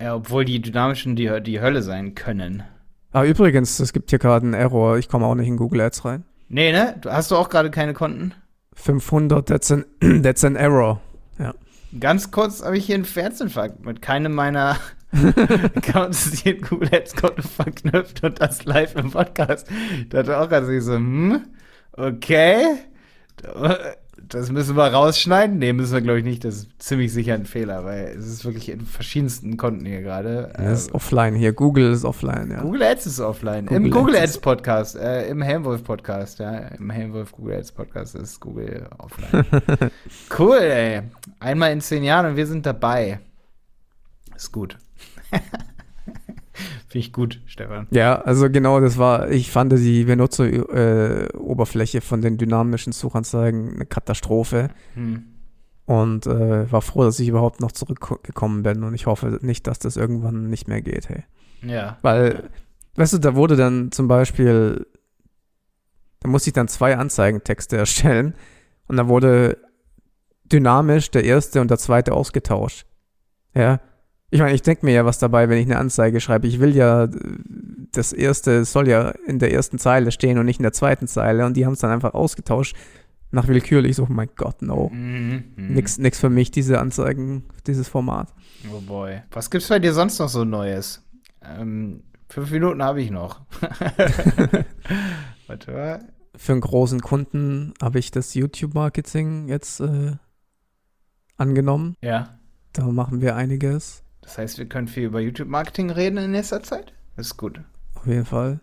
[0.00, 2.62] Ja, obwohl die dynamischen die, die Hölle sein können.
[3.12, 4.96] Ah, übrigens, es gibt hier gerade einen Error.
[4.96, 6.24] Ich komme auch nicht in Google Ads rein.
[6.48, 7.00] Nee, ne?
[7.06, 8.34] Hast du auch gerade keine Konten?
[8.74, 9.84] 500, that's an,
[10.22, 11.00] that's an error.
[11.38, 11.54] Ja.
[11.98, 14.78] Ganz kurz habe ich hier einen Herzinfarkt mit keinem meiner
[15.76, 19.68] Accounts hier in Google Ads Konto verknüpft und das live im Podcast.
[20.08, 21.42] Da hat er auch gerade so, hm,
[21.92, 22.78] okay.
[24.28, 25.58] Das müssen wir rausschneiden.
[25.58, 26.44] Nee, müssen wir, glaube ich, nicht.
[26.44, 30.52] Das ist ziemlich sicher ein Fehler, weil es ist wirklich in verschiedensten Konten hier gerade.
[30.56, 31.52] Das ist offline hier.
[31.52, 32.62] Google ist offline, ja.
[32.62, 33.66] Google Ads ist offline.
[33.66, 36.56] Google Im Google Ads, Ads Podcast, äh, im Helmwolf Podcast, ja.
[36.58, 39.44] Im Helmwolf Google Ads Podcast ist Google offline.
[40.38, 41.02] cool, ey.
[41.40, 43.20] Einmal in zehn Jahren und wir sind dabei.
[44.36, 44.78] Ist gut.
[46.88, 47.86] Finde ich gut, Stefan.
[47.90, 53.86] Ja, also genau, das war, ich fand die Benutzeroberfläche äh, von den dynamischen Suchanzeigen eine
[53.86, 54.68] Katastrophe.
[54.94, 55.24] Hm.
[55.86, 58.84] Und äh, war froh, dass ich überhaupt noch zurückgekommen bin.
[58.84, 61.24] Und ich hoffe nicht, dass das irgendwann nicht mehr geht, hey.
[61.62, 61.96] Ja.
[62.02, 62.50] Weil,
[62.96, 64.86] weißt du, da wurde dann zum Beispiel,
[66.20, 68.34] da musste ich dann zwei Anzeigentexte erstellen.
[68.86, 69.56] Und da wurde
[70.44, 72.86] dynamisch der erste und der zweite ausgetauscht.
[73.54, 73.80] Ja.
[74.32, 76.46] Ich meine, ich denke mir ja was dabei, wenn ich eine Anzeige schreibe.
[76.46, 77.06] Ich will ja,
[77.92, 81.44] das erste soll ja in der ersten Zeile stehen und nicht in der zweiten Zeile.
[81.44, 82.74] Und die haben es dann einfach ausgetauscht.
[83.30, 84.88] Nach willkürlich so, oh mein Gott, no.
[84.88, 85.74] Mhm, mhm.
[85.74, 88.32] nix, nix für mich, diese Anzeigen, dieses Format.
[88.74, 89.20] Oh boy.
[89.32, 91.04] Was gibt's bei dir sonst noch so Neues?
[91.42, 93.42] Ähm, fünf Minuten habe ich noch.
[95.46, 96.08] Warte mal.
[96.36, 100.12] Für einen großen Kunden habe ich das YouTube-Marketing jetzt äh,
[101.36, 101.96] angenommen.
[102.00, 102.38] Ja.
[102.72, 104.01] Da machen wir einiges.
[104.22, 106.94] Das heißt, wir können viel über YouTube-Marketing reden in nächster Zeit.
[107.16, 107.60] Das ist gut.
[107.94, 108.60] Auf jeden Fall.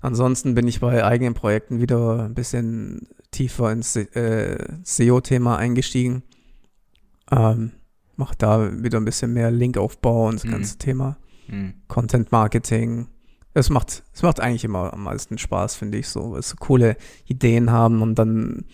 [0.00, 6.24] Ansonsten bin ich bei eigenen Projekten wieder ein bisschen tiefer ins äh, SEO-Thema eingestiegen.
[7.30, 7.72] Ähm,
[8.16, 10.50] mache da wieder ein bisschen mehr Linkaufbau und das mhm.
[10.50, 11.18] ganze Thema.
[11.46, 11.74] Mhm.
[11.86, 13.08] Content Marketing.
[13.54, 16.96] Es macht, es macht eigentlich immer am meisten Spaß, finde ich, so, weil so coole
[17.26, 18.64] Ideen haben und dann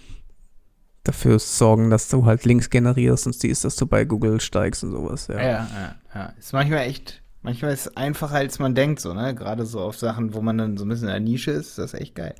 [1.05, 4.93] dafür sorgen, dass du halt Links generierst und siehst, dass du bei Google steigst und
[4.93, 5.29] sowas.
[5.29, 5.95] Ja, ja, ja.
[6.15, 6.33] ja.
[6.39, 9.35] Ist manchmal echt, manchmal ist es einfacher, als man denkt, so, ne?
[9.35, 11.95] Gerade so auf Sachen, wo man dann so ein bisschen in der Nische ist, das
[11.95, 12.35] ist echt geil.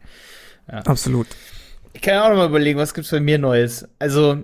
[0.71, 0.79] Ja.
[0.81, 1.27] Absolut.
[1.95, 3.89] Ich kann auch noch mal überlegen, was gibt's bei mir Neues?
[3.99, 4.43] Also,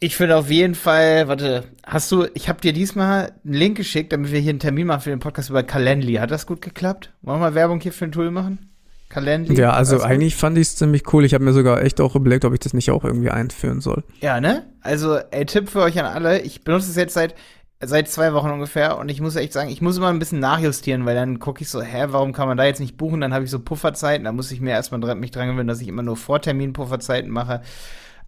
[0.00, 4.12] ich finde auf jeden Fall, warte, hast du, ich habe dir diesmal einen Link geschickt,
[4.12, 6.14] damit wir hier einen Termin machen für den Podcast über Calendly.
[6.14, 7.12] Hat das gut geklappt?
[7.22, 8.67] Wollen wir mal Werbung hier für ein Tool machen?
[9.08, 9.58] Calendly.
[9.58, 11.24] Ja, also, also eigentlich fand ich es ziemlich cool.
[11.24, 14.04] Ich habe mir sogar echt auch überlegt, ob ich das nicht auch irgendwie einführen soll.
[14.20, 14.66] Ja, ne?
[14.80, 16.40] Also, ey, Tipp für euch an alle.
[16.40, 17.34] Ich benutze es jetzt seit
[17.80, 21.06] seit zwei Wochen ungefähr und ich muss echt sagen, ich muss immer ein bisschen nachjustieren,
[21.06, 23.20] weil dann gucke ich so, hä, warum kann man da jetzt nicht buchen?
[23.20, 25.80] Dann habe ich so Pufferzeiten, da muss ich mir erstmal dran, mich dran gewöhnen, dass
[25.80, 27.62] ich immer nur Vortermin Pufferzeiten mache.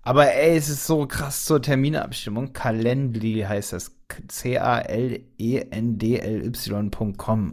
[0.02, 2.52] Aber ey, es ist so krass zur Terminabstimmung.
[2.52, 3.92] Calendly heißt das.
[4.28, 5.24] C-A-L-E-N-D-L-Y.com.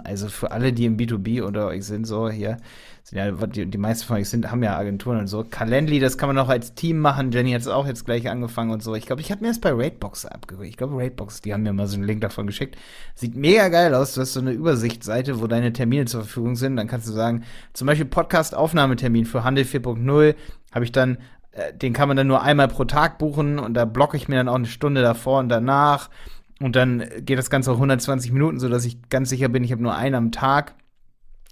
[0.03, 2.57] Also für alle, die im B2B oder euch sind, so hier,
[3.03, 5.43] sind ja, die, die meisten von euch sind, haben ja Agenturen und so.
[5.43, 7.31] Calendly, das kann man auch als Team machen.
[7.31, 8.95] Jenny hat es auch jetzt gleich angefangen und so.
[8.95, 10.67] Ich glaube, ich habe mir das bei Raidbox abgeholt.
[10.67, 12.75] Ich glaube, Raidbox, die haben mir mal so einen Link davon geschickt.
[13.15, 14.13] Sieht mega geil aus.
[14.13, 16.75] Du hast so eine Übersichtsseite, wo deine Termine zur Verfügung sind.
[16.75, 20.35] Dann kannst du sagen, zum Beispiel Podcast-Aufnahmetermin für Handel 4.0
[20.73, 21.17] habe ich dann
[21.57, 24.35] äh, den kann man dann nur einmal pro Tag buchen und da blocke ich mir
[24.35, 26.09] dann auch eine Stunde davor und danach.
[26.59, 29.83] Und dann geht das Ganze auch 120 Minuten, sodass ich ganz sicher bin, ich habe
[29.83, 30.73] nur einen am Tag.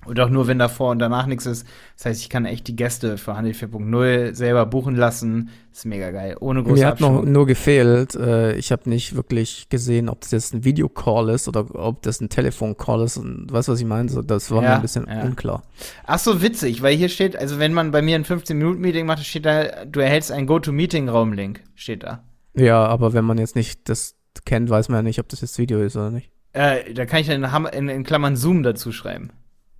[0.05, 1.65] Und auch nur, wenn davor und danach nichts ist.
[1.97, 5.49] Das heißt, ich kann echt die Gäste für Handel 4.0 selber buchen lassen.
[5.69, 6.37] Das ist mega geil.
[6.39, 10.31] Ohne große Mir hat noch nur gefehlt, äh, ich habe nicht wirklich gesehen, ob das
[10.31, 13.17] jetzt ein Videocall ist oder ob das ein Telefoncall ist.
[13.17, 14.09] Und weißt du, was ich meine?
[14.09, 15.23] So, das war ja, mir ein bisschen ja.
[15.23, 15.63] unklar.
[16.05, 19.45] Ach so, witzig, weil hier steht, also wenn man bei mir ein 15-Minuten-Meeting macht, steht
[19.45, 21.61] da, du erhältst einen Go-To-Meeting-Raum-Link.
[21.75, 22.23] Steht da.
[22.55, 24.15] Ja, aber wenn man jetzt nicht das
[24.45, 26.29] kennt, weiß man ja nicht, ob das jetzt Video ist oder nicht.
[26.53, 29.31] Äh, da kann ich dann in, in Klammern Zoom dazu schreiben.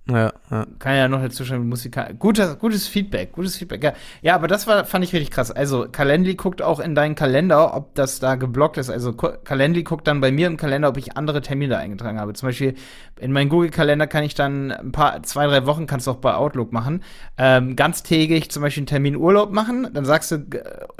[0.08, 0.66] Ja, ja.
[0.78, 2.14] Kann ja noch dazu schreiben, Musikal.
[2.14, 3.82] Gutes, gutes Feedback, gutes Feedback.
[3.82, 3.92] Ja.
[4.22, 5.50] ja, aber das war, fand ich richtig krass.
[5.50, 8.88] Also, Calendly guckt auch in deinen Kalender, ob das da geblockt ist.
[8.88, 12.34] Also, Calendly guckt dann bei mir im Kalender, ob ich andere Termine eingetragen habe.
[12.34, 12.74] Zum Beispiel
[13.18, 16.34] in meinen Google-Kalender kann ich dann ein paar, zwei, drei Wochen, kannst du auch bei
[16.34, 17.02] Outlook machen,
[17.36, 19.88] ähm, ganztägig zum Beispiel einen Termin Urlaub machen.
[19.92, 20.46] Dann sagst du,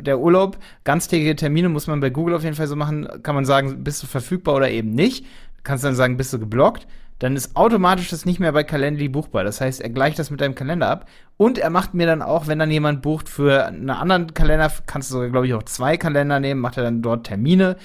[0.00, 3.06] der Urlaub, ganztägige Termine muss man bei Google auf jeden Fall so machen.
[3.22, 5.24] Kann man sagen, bist du verfügbar oder eben nicht.
[5.62, 6.88] Kannst dann sagen, bist du geblockt
[7.18, 9.44] dann ist automatisch das nicht mehr bei Calendly buchbar.
[9.44, 12.46] Das heißt, er gleicht das mit deinem Kalender ab und er macht mir dann auch,
[12.46, 15.96] wenn dann jemand bucht für einen anderen Kalender, kannst du sogar, glaube ich, auch zwei
[15.96, 17.76] Kalender nehmen, macht er dann dort Termine.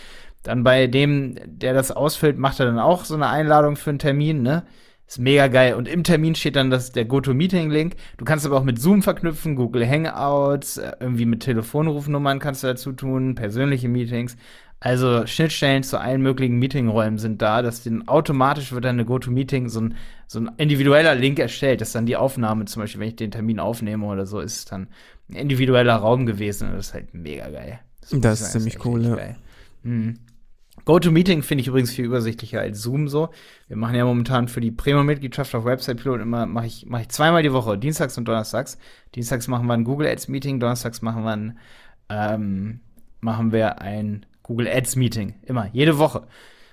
[0.43, 3.99] Dann bei dem, der das ausfüllt, macht er dann auch so eine Einladung für einen
[3.99, 4.63] Termin, ne?
[5.11, 5.75] Ist mega geil.
[5.75, 7.95] Und im Termin steht dann das, der GoToMeeting-Link.
[8.17, 12.67] Du kannst aber auch mit Zoom verknüpfen, Google Hangouts, äh, irgendwie mit Telefonrufnummern kannst du
[12.67, 14.37] dazu tun, persönliche Meetings.
[14.83, 19.69] Also Schnittstellen zu allen möglichen Meetingräumen sind da, dass dann automatisch wird dann eine GoToMeeting
[19.69, 23.15] so ein, so ein individueller Link erstellt, dass dann die Aufnahme, zum Beispiel, wenn ich
[23.15, 24.87] den Termin aufnehme oder so, ist dann
[25.29, 27.79] ein individueller Raum gewesen und das ist halt mega geil.
[28.01, 29.17] Das, das ist ziemlich cool, ja.
[29.83, 30.17] Mhm.
[30.85, 33.29] GoToMeeting finde ich übrigens viel übersichtlicher als Zoom so.
[33.67, 37.09] Wir machen ja momentan für die Premium-Mitgliedschaft auf Website Pilot immer, mache ich, mach ich
[37.09, 38.79] zweimal die Woche, Dienstags und Donnerstags.
[39.13, 41.59] Dienstags machen wir ein Google Ads Meeting, Donnerstags machen wir ein,
[42.09, 42.79] ähm,
[43.19, 45.35] machen wir ein Google Ads Meeting.
[45.43, 46.27] Immer, jede Woche.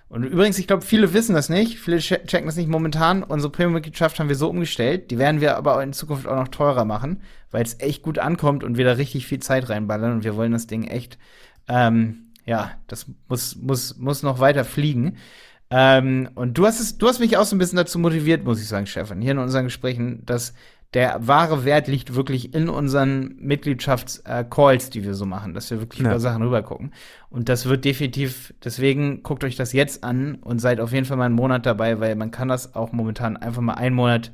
[0.08, 3.22] Und übrigens, ich glaube, viele wissen das nicht, viele checken das nicht momentan.
[3.22, 5.10] Unsere Premium-Mitgliedschaft haben wir so umgestellt.
[5.10, 8.64] Die werden wir aber in Zukunft auch noch teurer machen, weil es echt gut ankommt
[8.64, 11.18] und wir da richtig viel Zeit reinballern und wir wollen das Ding echt
[11.68, 15.18] ähm, ja, das muss, muss, muss noch weiter fliegen.
[15.70, 18.60] Ähm, und du hast es, du hast mich auch so ein bisschen dazu motiviert, muss
[18.60, 20.54] ich sagen, Stefan, hier in unseren Gesprächen, dass
[20.94, 25.80] der wahre Wert liegt wirklich in unseren Mitgliedschafts-Calls, äh, die wir so machen, dass wir
[25.80, 26.08] wirklich ja.
[26.08, 26.94] über Sachen rübergucken.
[27.28, 31.18] Und das wird definitiv, deswegen guckt euch das jetzt an und seid auf jeden Fall
[31.18, 34.32] mal einen Monat dabei, weil man kann das auch momentan einfach mal einen Monat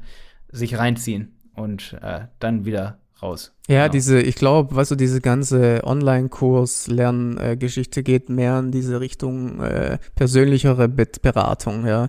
[0.52, 3.52] sich reinziehen und äh, dann wieder raus.
[3.68, 3.92] Ja, genau.
[3.92, 10.88] diese, ich glaube, weißt du, diese ganze Online-Kurs-Lerngeschichte geht mehr in diese Richtung äh, persönlichere
[10.88, 12.08] Beratung, ja.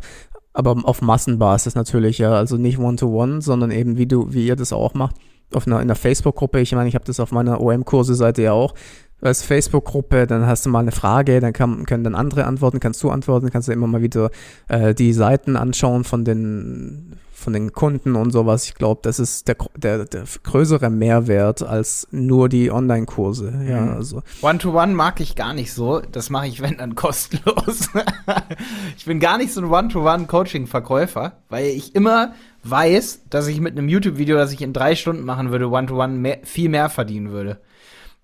[0.56, 2.34] Aber auf Massenbasis natürlich, ja.
[2.34, 5.18] Also nicht One-to-One, -one, sondern eben wie du, wie ihr das auch macht.
[5.54, 6.62] Auf einer, in einer Facebook-Gruppe.
[6.62, 8.74] Ich meine, ich habe das auf meiner OM-Kurse-Seite ja auch
[9.22, 13.02] als Facebook-Gruppe, dann hast du mal eine Frage, dann kann, können dann andere antworten, kannst
[13.02, 14.30] du antworten, kannst du immer mal wieder
[14.68, 18.66] äh, die Seiten anschauen von den von den Kunden und sowas.
[18.66, 23.54] Ich glaube, das ist der, der, der größere Mehrwert als nur die Online-Kurse.
[23.70, 23.94] Ja, mhm.
[23.94, 24.24] also.
[24.42, 26.02] One-to-One -one mag ich gar nicht so.
[26.12, 27.90] Das mache ich, wenn dann kostenlos.
[28.98, 33.90] ich bin gar nicht so ein One-to-One-Coaching-Verkäufer, weil ich immer weiß, dass ich mit einem
[33.90, 37.60] YouTube-Video, das ich in drei Stunden machen würde, One-to-One -one mehr, viel mehr verdienen würde.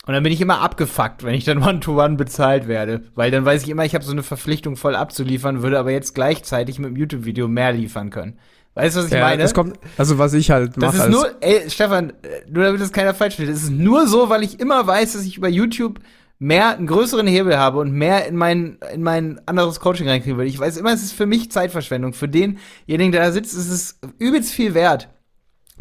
[0.08, 3.04] Und dann bin ich immer abgefuckt, wenn ich dann One-to-One -one bezahlt werde.
[3.14, 6.16] Weil dann weiß ich immer, ich habe so eine Verpflichtung voll abzuliefern, würde aber jetzt
[6.16, 8.40] gleichzeitig mit dem YouTube-Video mehr liefern können.
[8.74, 9.44] Weißt du, was ich ja, meine?
[9.44, 10.98] Es kommt, also was ich halt mache.
[10.98, 12.14] Das ist nur, ey, Stefan,
[12.50, 15.26] nur damit das keiner falsch versteht, es ist nur so, weil ich immer weiß, dass
[15.26, 16.00] ich über YouTube
[16.40, 20.48] mehr, einen größeren Hebel habe und mehr in mein, in mein anderes Coaching reinkriegen will.
[20.48, 22.14] Ich weiß immer, es ist für mich Zeitverschwendung.
[22.14, 25.08] Für denjenigen, der da sitzt, ist es übelst viel wert.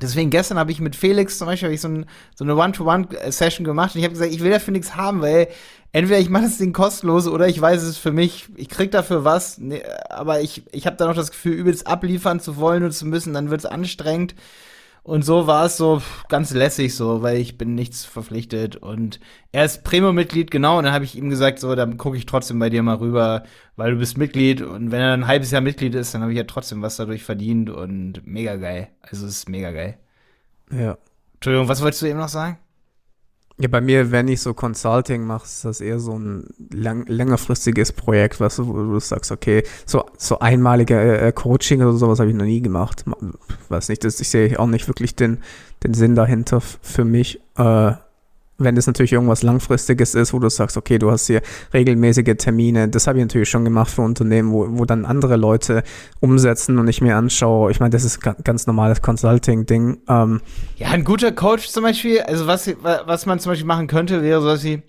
[0.03, 3.95] Deswegen gestern habe ich mit Felix zum Beispiel ich so, ein, so eine One-to-One-Session gemacht
[3.95, 5.49] und ich habe gesagt, ich will dafür nichts haben, weil
[5.93, 9.25] entweder ich mache das Ding kostenlos oder ich weiß es für mich, ich krieg dafür
[9.25, 12.93] was, nee, aber ich, ich habe dann auch das Gefühl, übelst abliefern zu wollen und
[12.93, 14.35] zu müssen, dann wird es anstrengend.
[15.03, 19.19] Und so war es so ganz lässig so, weil ich bin nichts verpflichtet und
[19.51, 22.59] er ist Premium-Mitglied, genau, und dann habe ich ihm gesagt, so, dann gucke ich trotzdem
[22.59, 23.45] bei dir mal rüber,
[23.77, 26.39] weil du bist Mitglied und wenn er ein halbes Jahr Mitglied ist, dann habe ich
[26.39, 28.89] ja trotzdem was dadurch verdient und mega geil.
[29.01, 29.99] Also es ist mega geil.
[30.71, 30.99] Ja.
[31.35, 32.59] Entschuldigung, was wolltest du eben noch sagen?
[33.61, 37.93] Ja, bei mir, wenn ich so Consulting mache, ist das eher so ein lang, längerfristiges
[37.93, 42.31] Projekt, was du, wo du sagst, okay, so, so einmalige äh, Coaching oder sowas habe
[42.31, 43.05] ich noch nie gemacht.
[43.69, 45.43] Weiß nicht, das, ich sehe auch nicht wirklich den,
[45.85, 47.39] den Sinn dahinter für mich.
[47.59, 47.93] Äh,
[48.65, 51.43] wenn das natürlich irgendwas Langfristiges ist, wo du sagst, okay, du hast hier
[51.73, 55.83] regelmäßige Termine, das habe ich natürlich schon gemacht für Unternehmen, wo, wo dann andere Leute
[56.21, 60.03] umsetzen und ich mir anschaue, ich meine, das ist ganz normales Consulting-Ding.
[60.09, 60.41] Ähm,
[60.77, 64.41] ja, ein guter Coach zum Beispiel, also was, was man zum Beispiel machen könnte, wäre
[64.41, 64.83] so, dass sie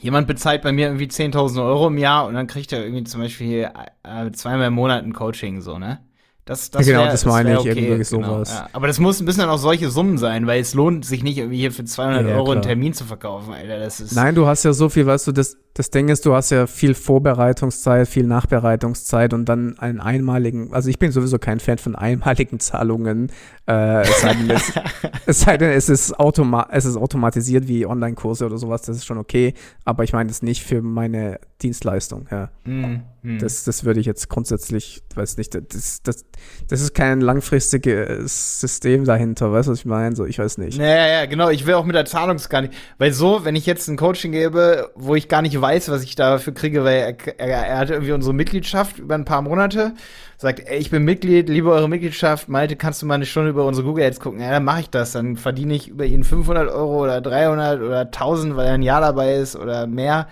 [0.00, 3.20] jemand bezahlt bei mir irgendwie 10.000 Euro im Jahr und dann kriegt er irgendwie zum
[3.20, 3.70] Beispiel
[4.02, 6.00] äh, zweimal im Monat ein Coaching, so, ne?
[6.46, 8.50] Das, das genau, wär, das meine ich, okay, irgendwie genau, sowas.
[8.50, 8.68] Ja.
[8.72, 11.58] Aber das muss ein bisschen auch solche Summen sein, weil es lohnt sich nicht irgendwie
[11.58, 12.54] hier für 200 ja, Euro klar.
[12.54, 13.80] einen Termin zu verkaufen, Alter.
[13.80, 16.34] Das ist Nein, du hast ja so viel, weißt du, das, das Ding ist, du
[16.34, 21.60] hast ja viel Vorbereitungszeit, viel Nachbereitungszeit und dann einen einmaligen, also ich bin sowieso kein
[21.60, 23.30] Fan von einmaligen Zahlungen,
[23.68, 24.72] äh, es, sei denn, es,
[25.26, 29.04] es, sei denn, es ist, automa es ist automatisiert wie Online-Kurse oder sowas, das ist
[29.04, 29.52] schon okay,
[29.84, 32.50] aber ich meine das nicht für meine Dienstleistung, ja.
[32.64, 33.38] Mm, mm.
[33.38, 36.24] Das, das würde ich jetzt grundsätzlich, weiß nicht, das, das,
[36.68, 40.16] das ist kein langfristiges System dahinter, weißt du, was ich meine?
[40.16, 40.78] So, ich weiß nicht.
[40.78, 43.56] Ja, ja, ja, genau, ich will auch mit der Zahlung gar nicht, weil so, wenn
[43.56, 46.84] ich jetzt ein Coaching gebe, wo ich gar nicht weiß, weiß, was ich dafür kriege,
[46.84, 49.94] weil er, er, er hat irgendwie unsere Mitgliedschaft über ein paar Monate.
[50.38, 52.48] Sagt, ey, ich bin Mitglied, liebe eure Mitgliedschaft.
[52.48, 54.40] Malte, kannst du mal eine Stunde über unsere Google Ads gucken?
[54.40, 55.12] Ja, dann mache ich das.
[55.12, 59.00] Dann verdiene ich über ihn 500 Euro oder 300 oder 1000, weil er ein Jahr
[59.00, 60.28] dabei ist oder mehr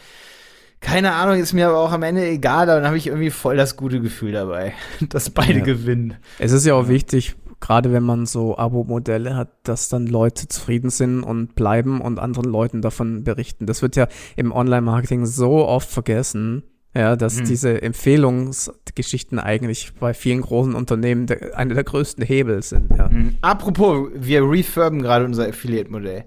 [0.80, 3.74] keine Ahnung, ist mir aber auch am Ende egal, dann habe ich irgendwie voll das
[3.74, 4.74] gute Gefühl dabei,
[5.08, 5.64] dass beide Ja.
[5.64, 6.18] gewinnen.
[6.38, 7.34] Es ist ja auch wichtig,
[7.64, 12.44] gerade wenn man so Abo-Modelle hat, dass dann Leute zufrieden sind und bleiben und anderen
[12.50, 13.64] Leuten davon berichten.
[13.64, 14.06] Das wird ja
[14.36, 16.62] im Online-Marketing so oft vergessen,
[16.94, 17.44] ja, dass Mhm.
[17.46, 22.90] diese Empfehlungsgeschichten eigentlich bei vielen großen Unternehmen der, eine der größten Hebel sind.
[22.98, 23.08] Ja.
[23.08, 23.36] Mhm.
[23.40, 26.24] Apropos, wir refurben gerade unser Affiliate-Modell.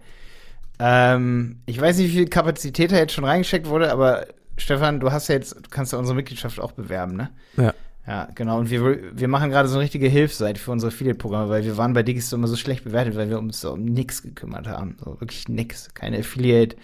[0.80, 4.26] Ähm, ich weiß nicht, wie viel Kapazität da jetzt schon reingesteckt wurde, aber
[4.58, 7.30] Stefan, du hast ja jetzt, du kannst ja unsere Mitgliedschaft auch bewerben, ne?
[7.58, 7.74] Ja.
[8.08, 8.60] Ja, genau.
[8.60, 11.94] Und wir, wir machen gerade so eine richtige Hilfsseite für unsere Affiliate-Programme, weil wir waren
[11.94, 14.96] bei Digis immer so schlecht bewertet, weil wir uns so um nix gekümmert haben.
[15.04, 15.94] So wirklich nix.
[15.94, 16.78] Keine Affiliate.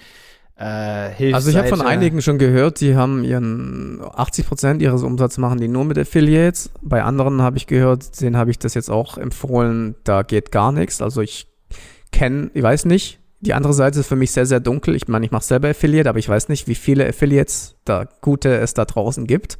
[0.57, 1.33] Äh.
[1.33, 5.69] Also ich habe von einigen schon gehört, die haben ihren 80% ihres Umsatzes machen die
[5.69, 6.71] nur mit Affiliates.
[6.81, 10.73] Bei anderen habe ich gehört, denen habe ich das jetzt auch empfohlen, da geht gar
[10.73, 11.01] nichts.
[11.01, 11.47] Also ich
[12.11, 14.93] kenne, ich weiß nicht, die andere Seite ist für mich sehr, sehr dunkel.
[14.95, 18.57] Ich meine, ich mache selber Affiliate, aber ich weiß nicht, wie viele Affiliates da gute
[18.57, 19.57] es da draußen gibt.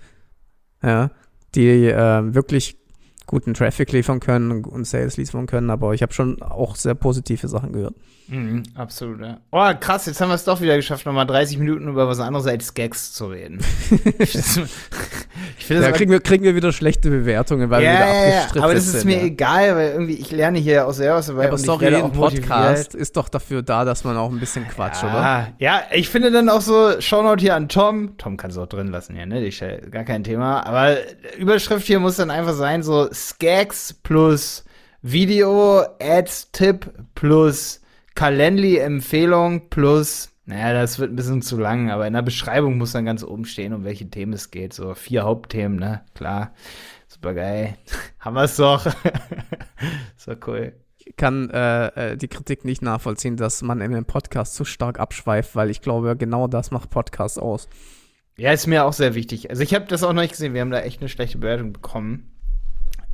[0.84, 1.11] Ja,
[1.56, 2.78] die äh, wirklich
[3.26, 7.48] guten Traffic liefern können und Sales liefern können, aber ich habe schon auch sehr positive
[7.48, 7.96] Sachen gehört.
[8.28, 9.40] Mhm, absolut, ja.
[9.52, 12.48] Oh, krass, jetzt haben wir es doch wieder geschafft, nochmal 30 Minuten über was anderes
[12.48, 13.60] als Gags zu reden.
[14.20, 14.32] ich
[15.66, 18.38] finde aber- kriegen wir, kriegen wir wieder schlechte Bewertungen, weil wir ja, wieder ja, ja,
[18.38, 19.06] abgestritten aber das ist sind.
[19.06, 19.24] mir ja.
[19.24, 22.12] egal, weil irgendwie ich lerne hier auch selber was dabei Ja, aber sorry, ein.
[22.14, 25.14] Podcast ist doch dafür da, dass man auch ein bisschen quatscht, oder?
[25.14, 28.18] Ja, ja, ich finde dann auch so, Shownote hier an Tom.
[28.18, 29.46] Tom kannst du auch drin lassen hier, ne?
[29.46, 30.66] Ich, gar kein Thema.
[30.66, 30.96] Aber
[31.38, 34.66] Überschrift hier muss dann einfach sein, so Skags plus
[35.01, 37.82] Video, Ads, Tipp plus
[38.16, 43.05] Calendly-Empfehlung plus, naja, das wird ein bisschen zu lang, aber in der Beschreibung muss dann
[43.05, 44.74] ganz oben stehen, um welche Themen es geht.
[44.74, 46.03] So vier Hauptthemen, ne?
[46.14, 46.53] Klar.
[47.07, 47.78] Super geil.
[48.20, 48.86] Haben wir es doch.
[50.18, 50.74] so cool.
[50.97, 54.99] Ich kann äh, äh, die Kritik nicht nachvollziehen, dass man in einem Podcast zu stark
[54.99, 57.68] abschweift, weil ich glaube, genau das macht Podcast aus.
[58.38, 59.49] Ja, ist mir auch sehr wichtig.
[59.49, 60.53] Also ich habe das auch noch nicht gesehen.
[60.53, 62.33] Wir haben da echt eine schlechte Bewertung bekommen.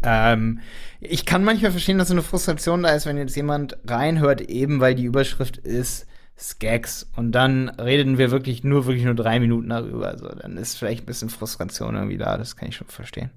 [0.03, 0.59] Ähm,
[1.01, 4.79] ich kann manchmal verstehen, dass so eine Frustration da ist, wenn jetzt jemand reinhört, eben
[4.79, 9.69] weil die Überschrift ist Skags und dann reden wir wirklich nur wirklich nur drei Minuten
[9.69, 10.07] darüber.
[10.07, 12.37] Also dann ist vielleicht ein bisschen Frustration irgendwie da.
[12.37, 13.29] Das kann ich schon verstehen.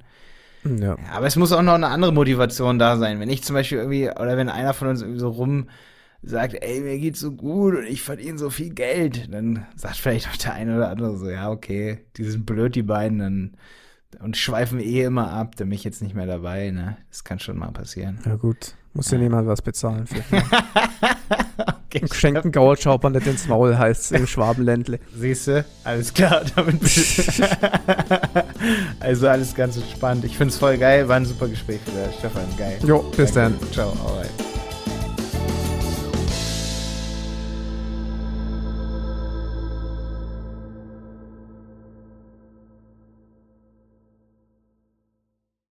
[0.64, 0.96] Ja.
[0.96, 3.18] Ja, aber es muss auch noch eine andere Motivation da sein.
[3.18, 5.68] Wenn ich zum Beispiel irgendwie, oder wenn einer von uns irgendwie so rum
[6.22, 10.28] sagt, ey, mir geht's so gut und ich verdiene so viel Geld, dann sagt vielleicht
[10.28, 13.56] auch der eine oder andere so, ja, okay, die sind blöd, die beiden, dann
[14.20, 16.96] und schweifen eh immer ab, dann bin ich jetzt nicht mehr dabei, ne?
[17.10, 18.18] Das kann schon mal passieren.
[18.24, 18.74] ja, gut.
[18.94, 20.18] Muss ja niemand was bezahlen für.
[21.86, 24.98] okay, Geschenken Gaul schaut nicht ins Maul, heißt im Schwabenländle.
[25.16, 25.64] Siehst du?
[25.84, 26.82] Alles klar, damit
[29.00, 30.24] Also alles ganz entspannt.
[30.24, 32.12] Ich find's voll geil, war ein super Gespräch wieder.
[32.18, 32.78] Stefan, geil.
[32.84, 33.58] Jo, bis Danke.
[33.58, 33.72] dann.
[33.72, 34.51] Ciao, alright.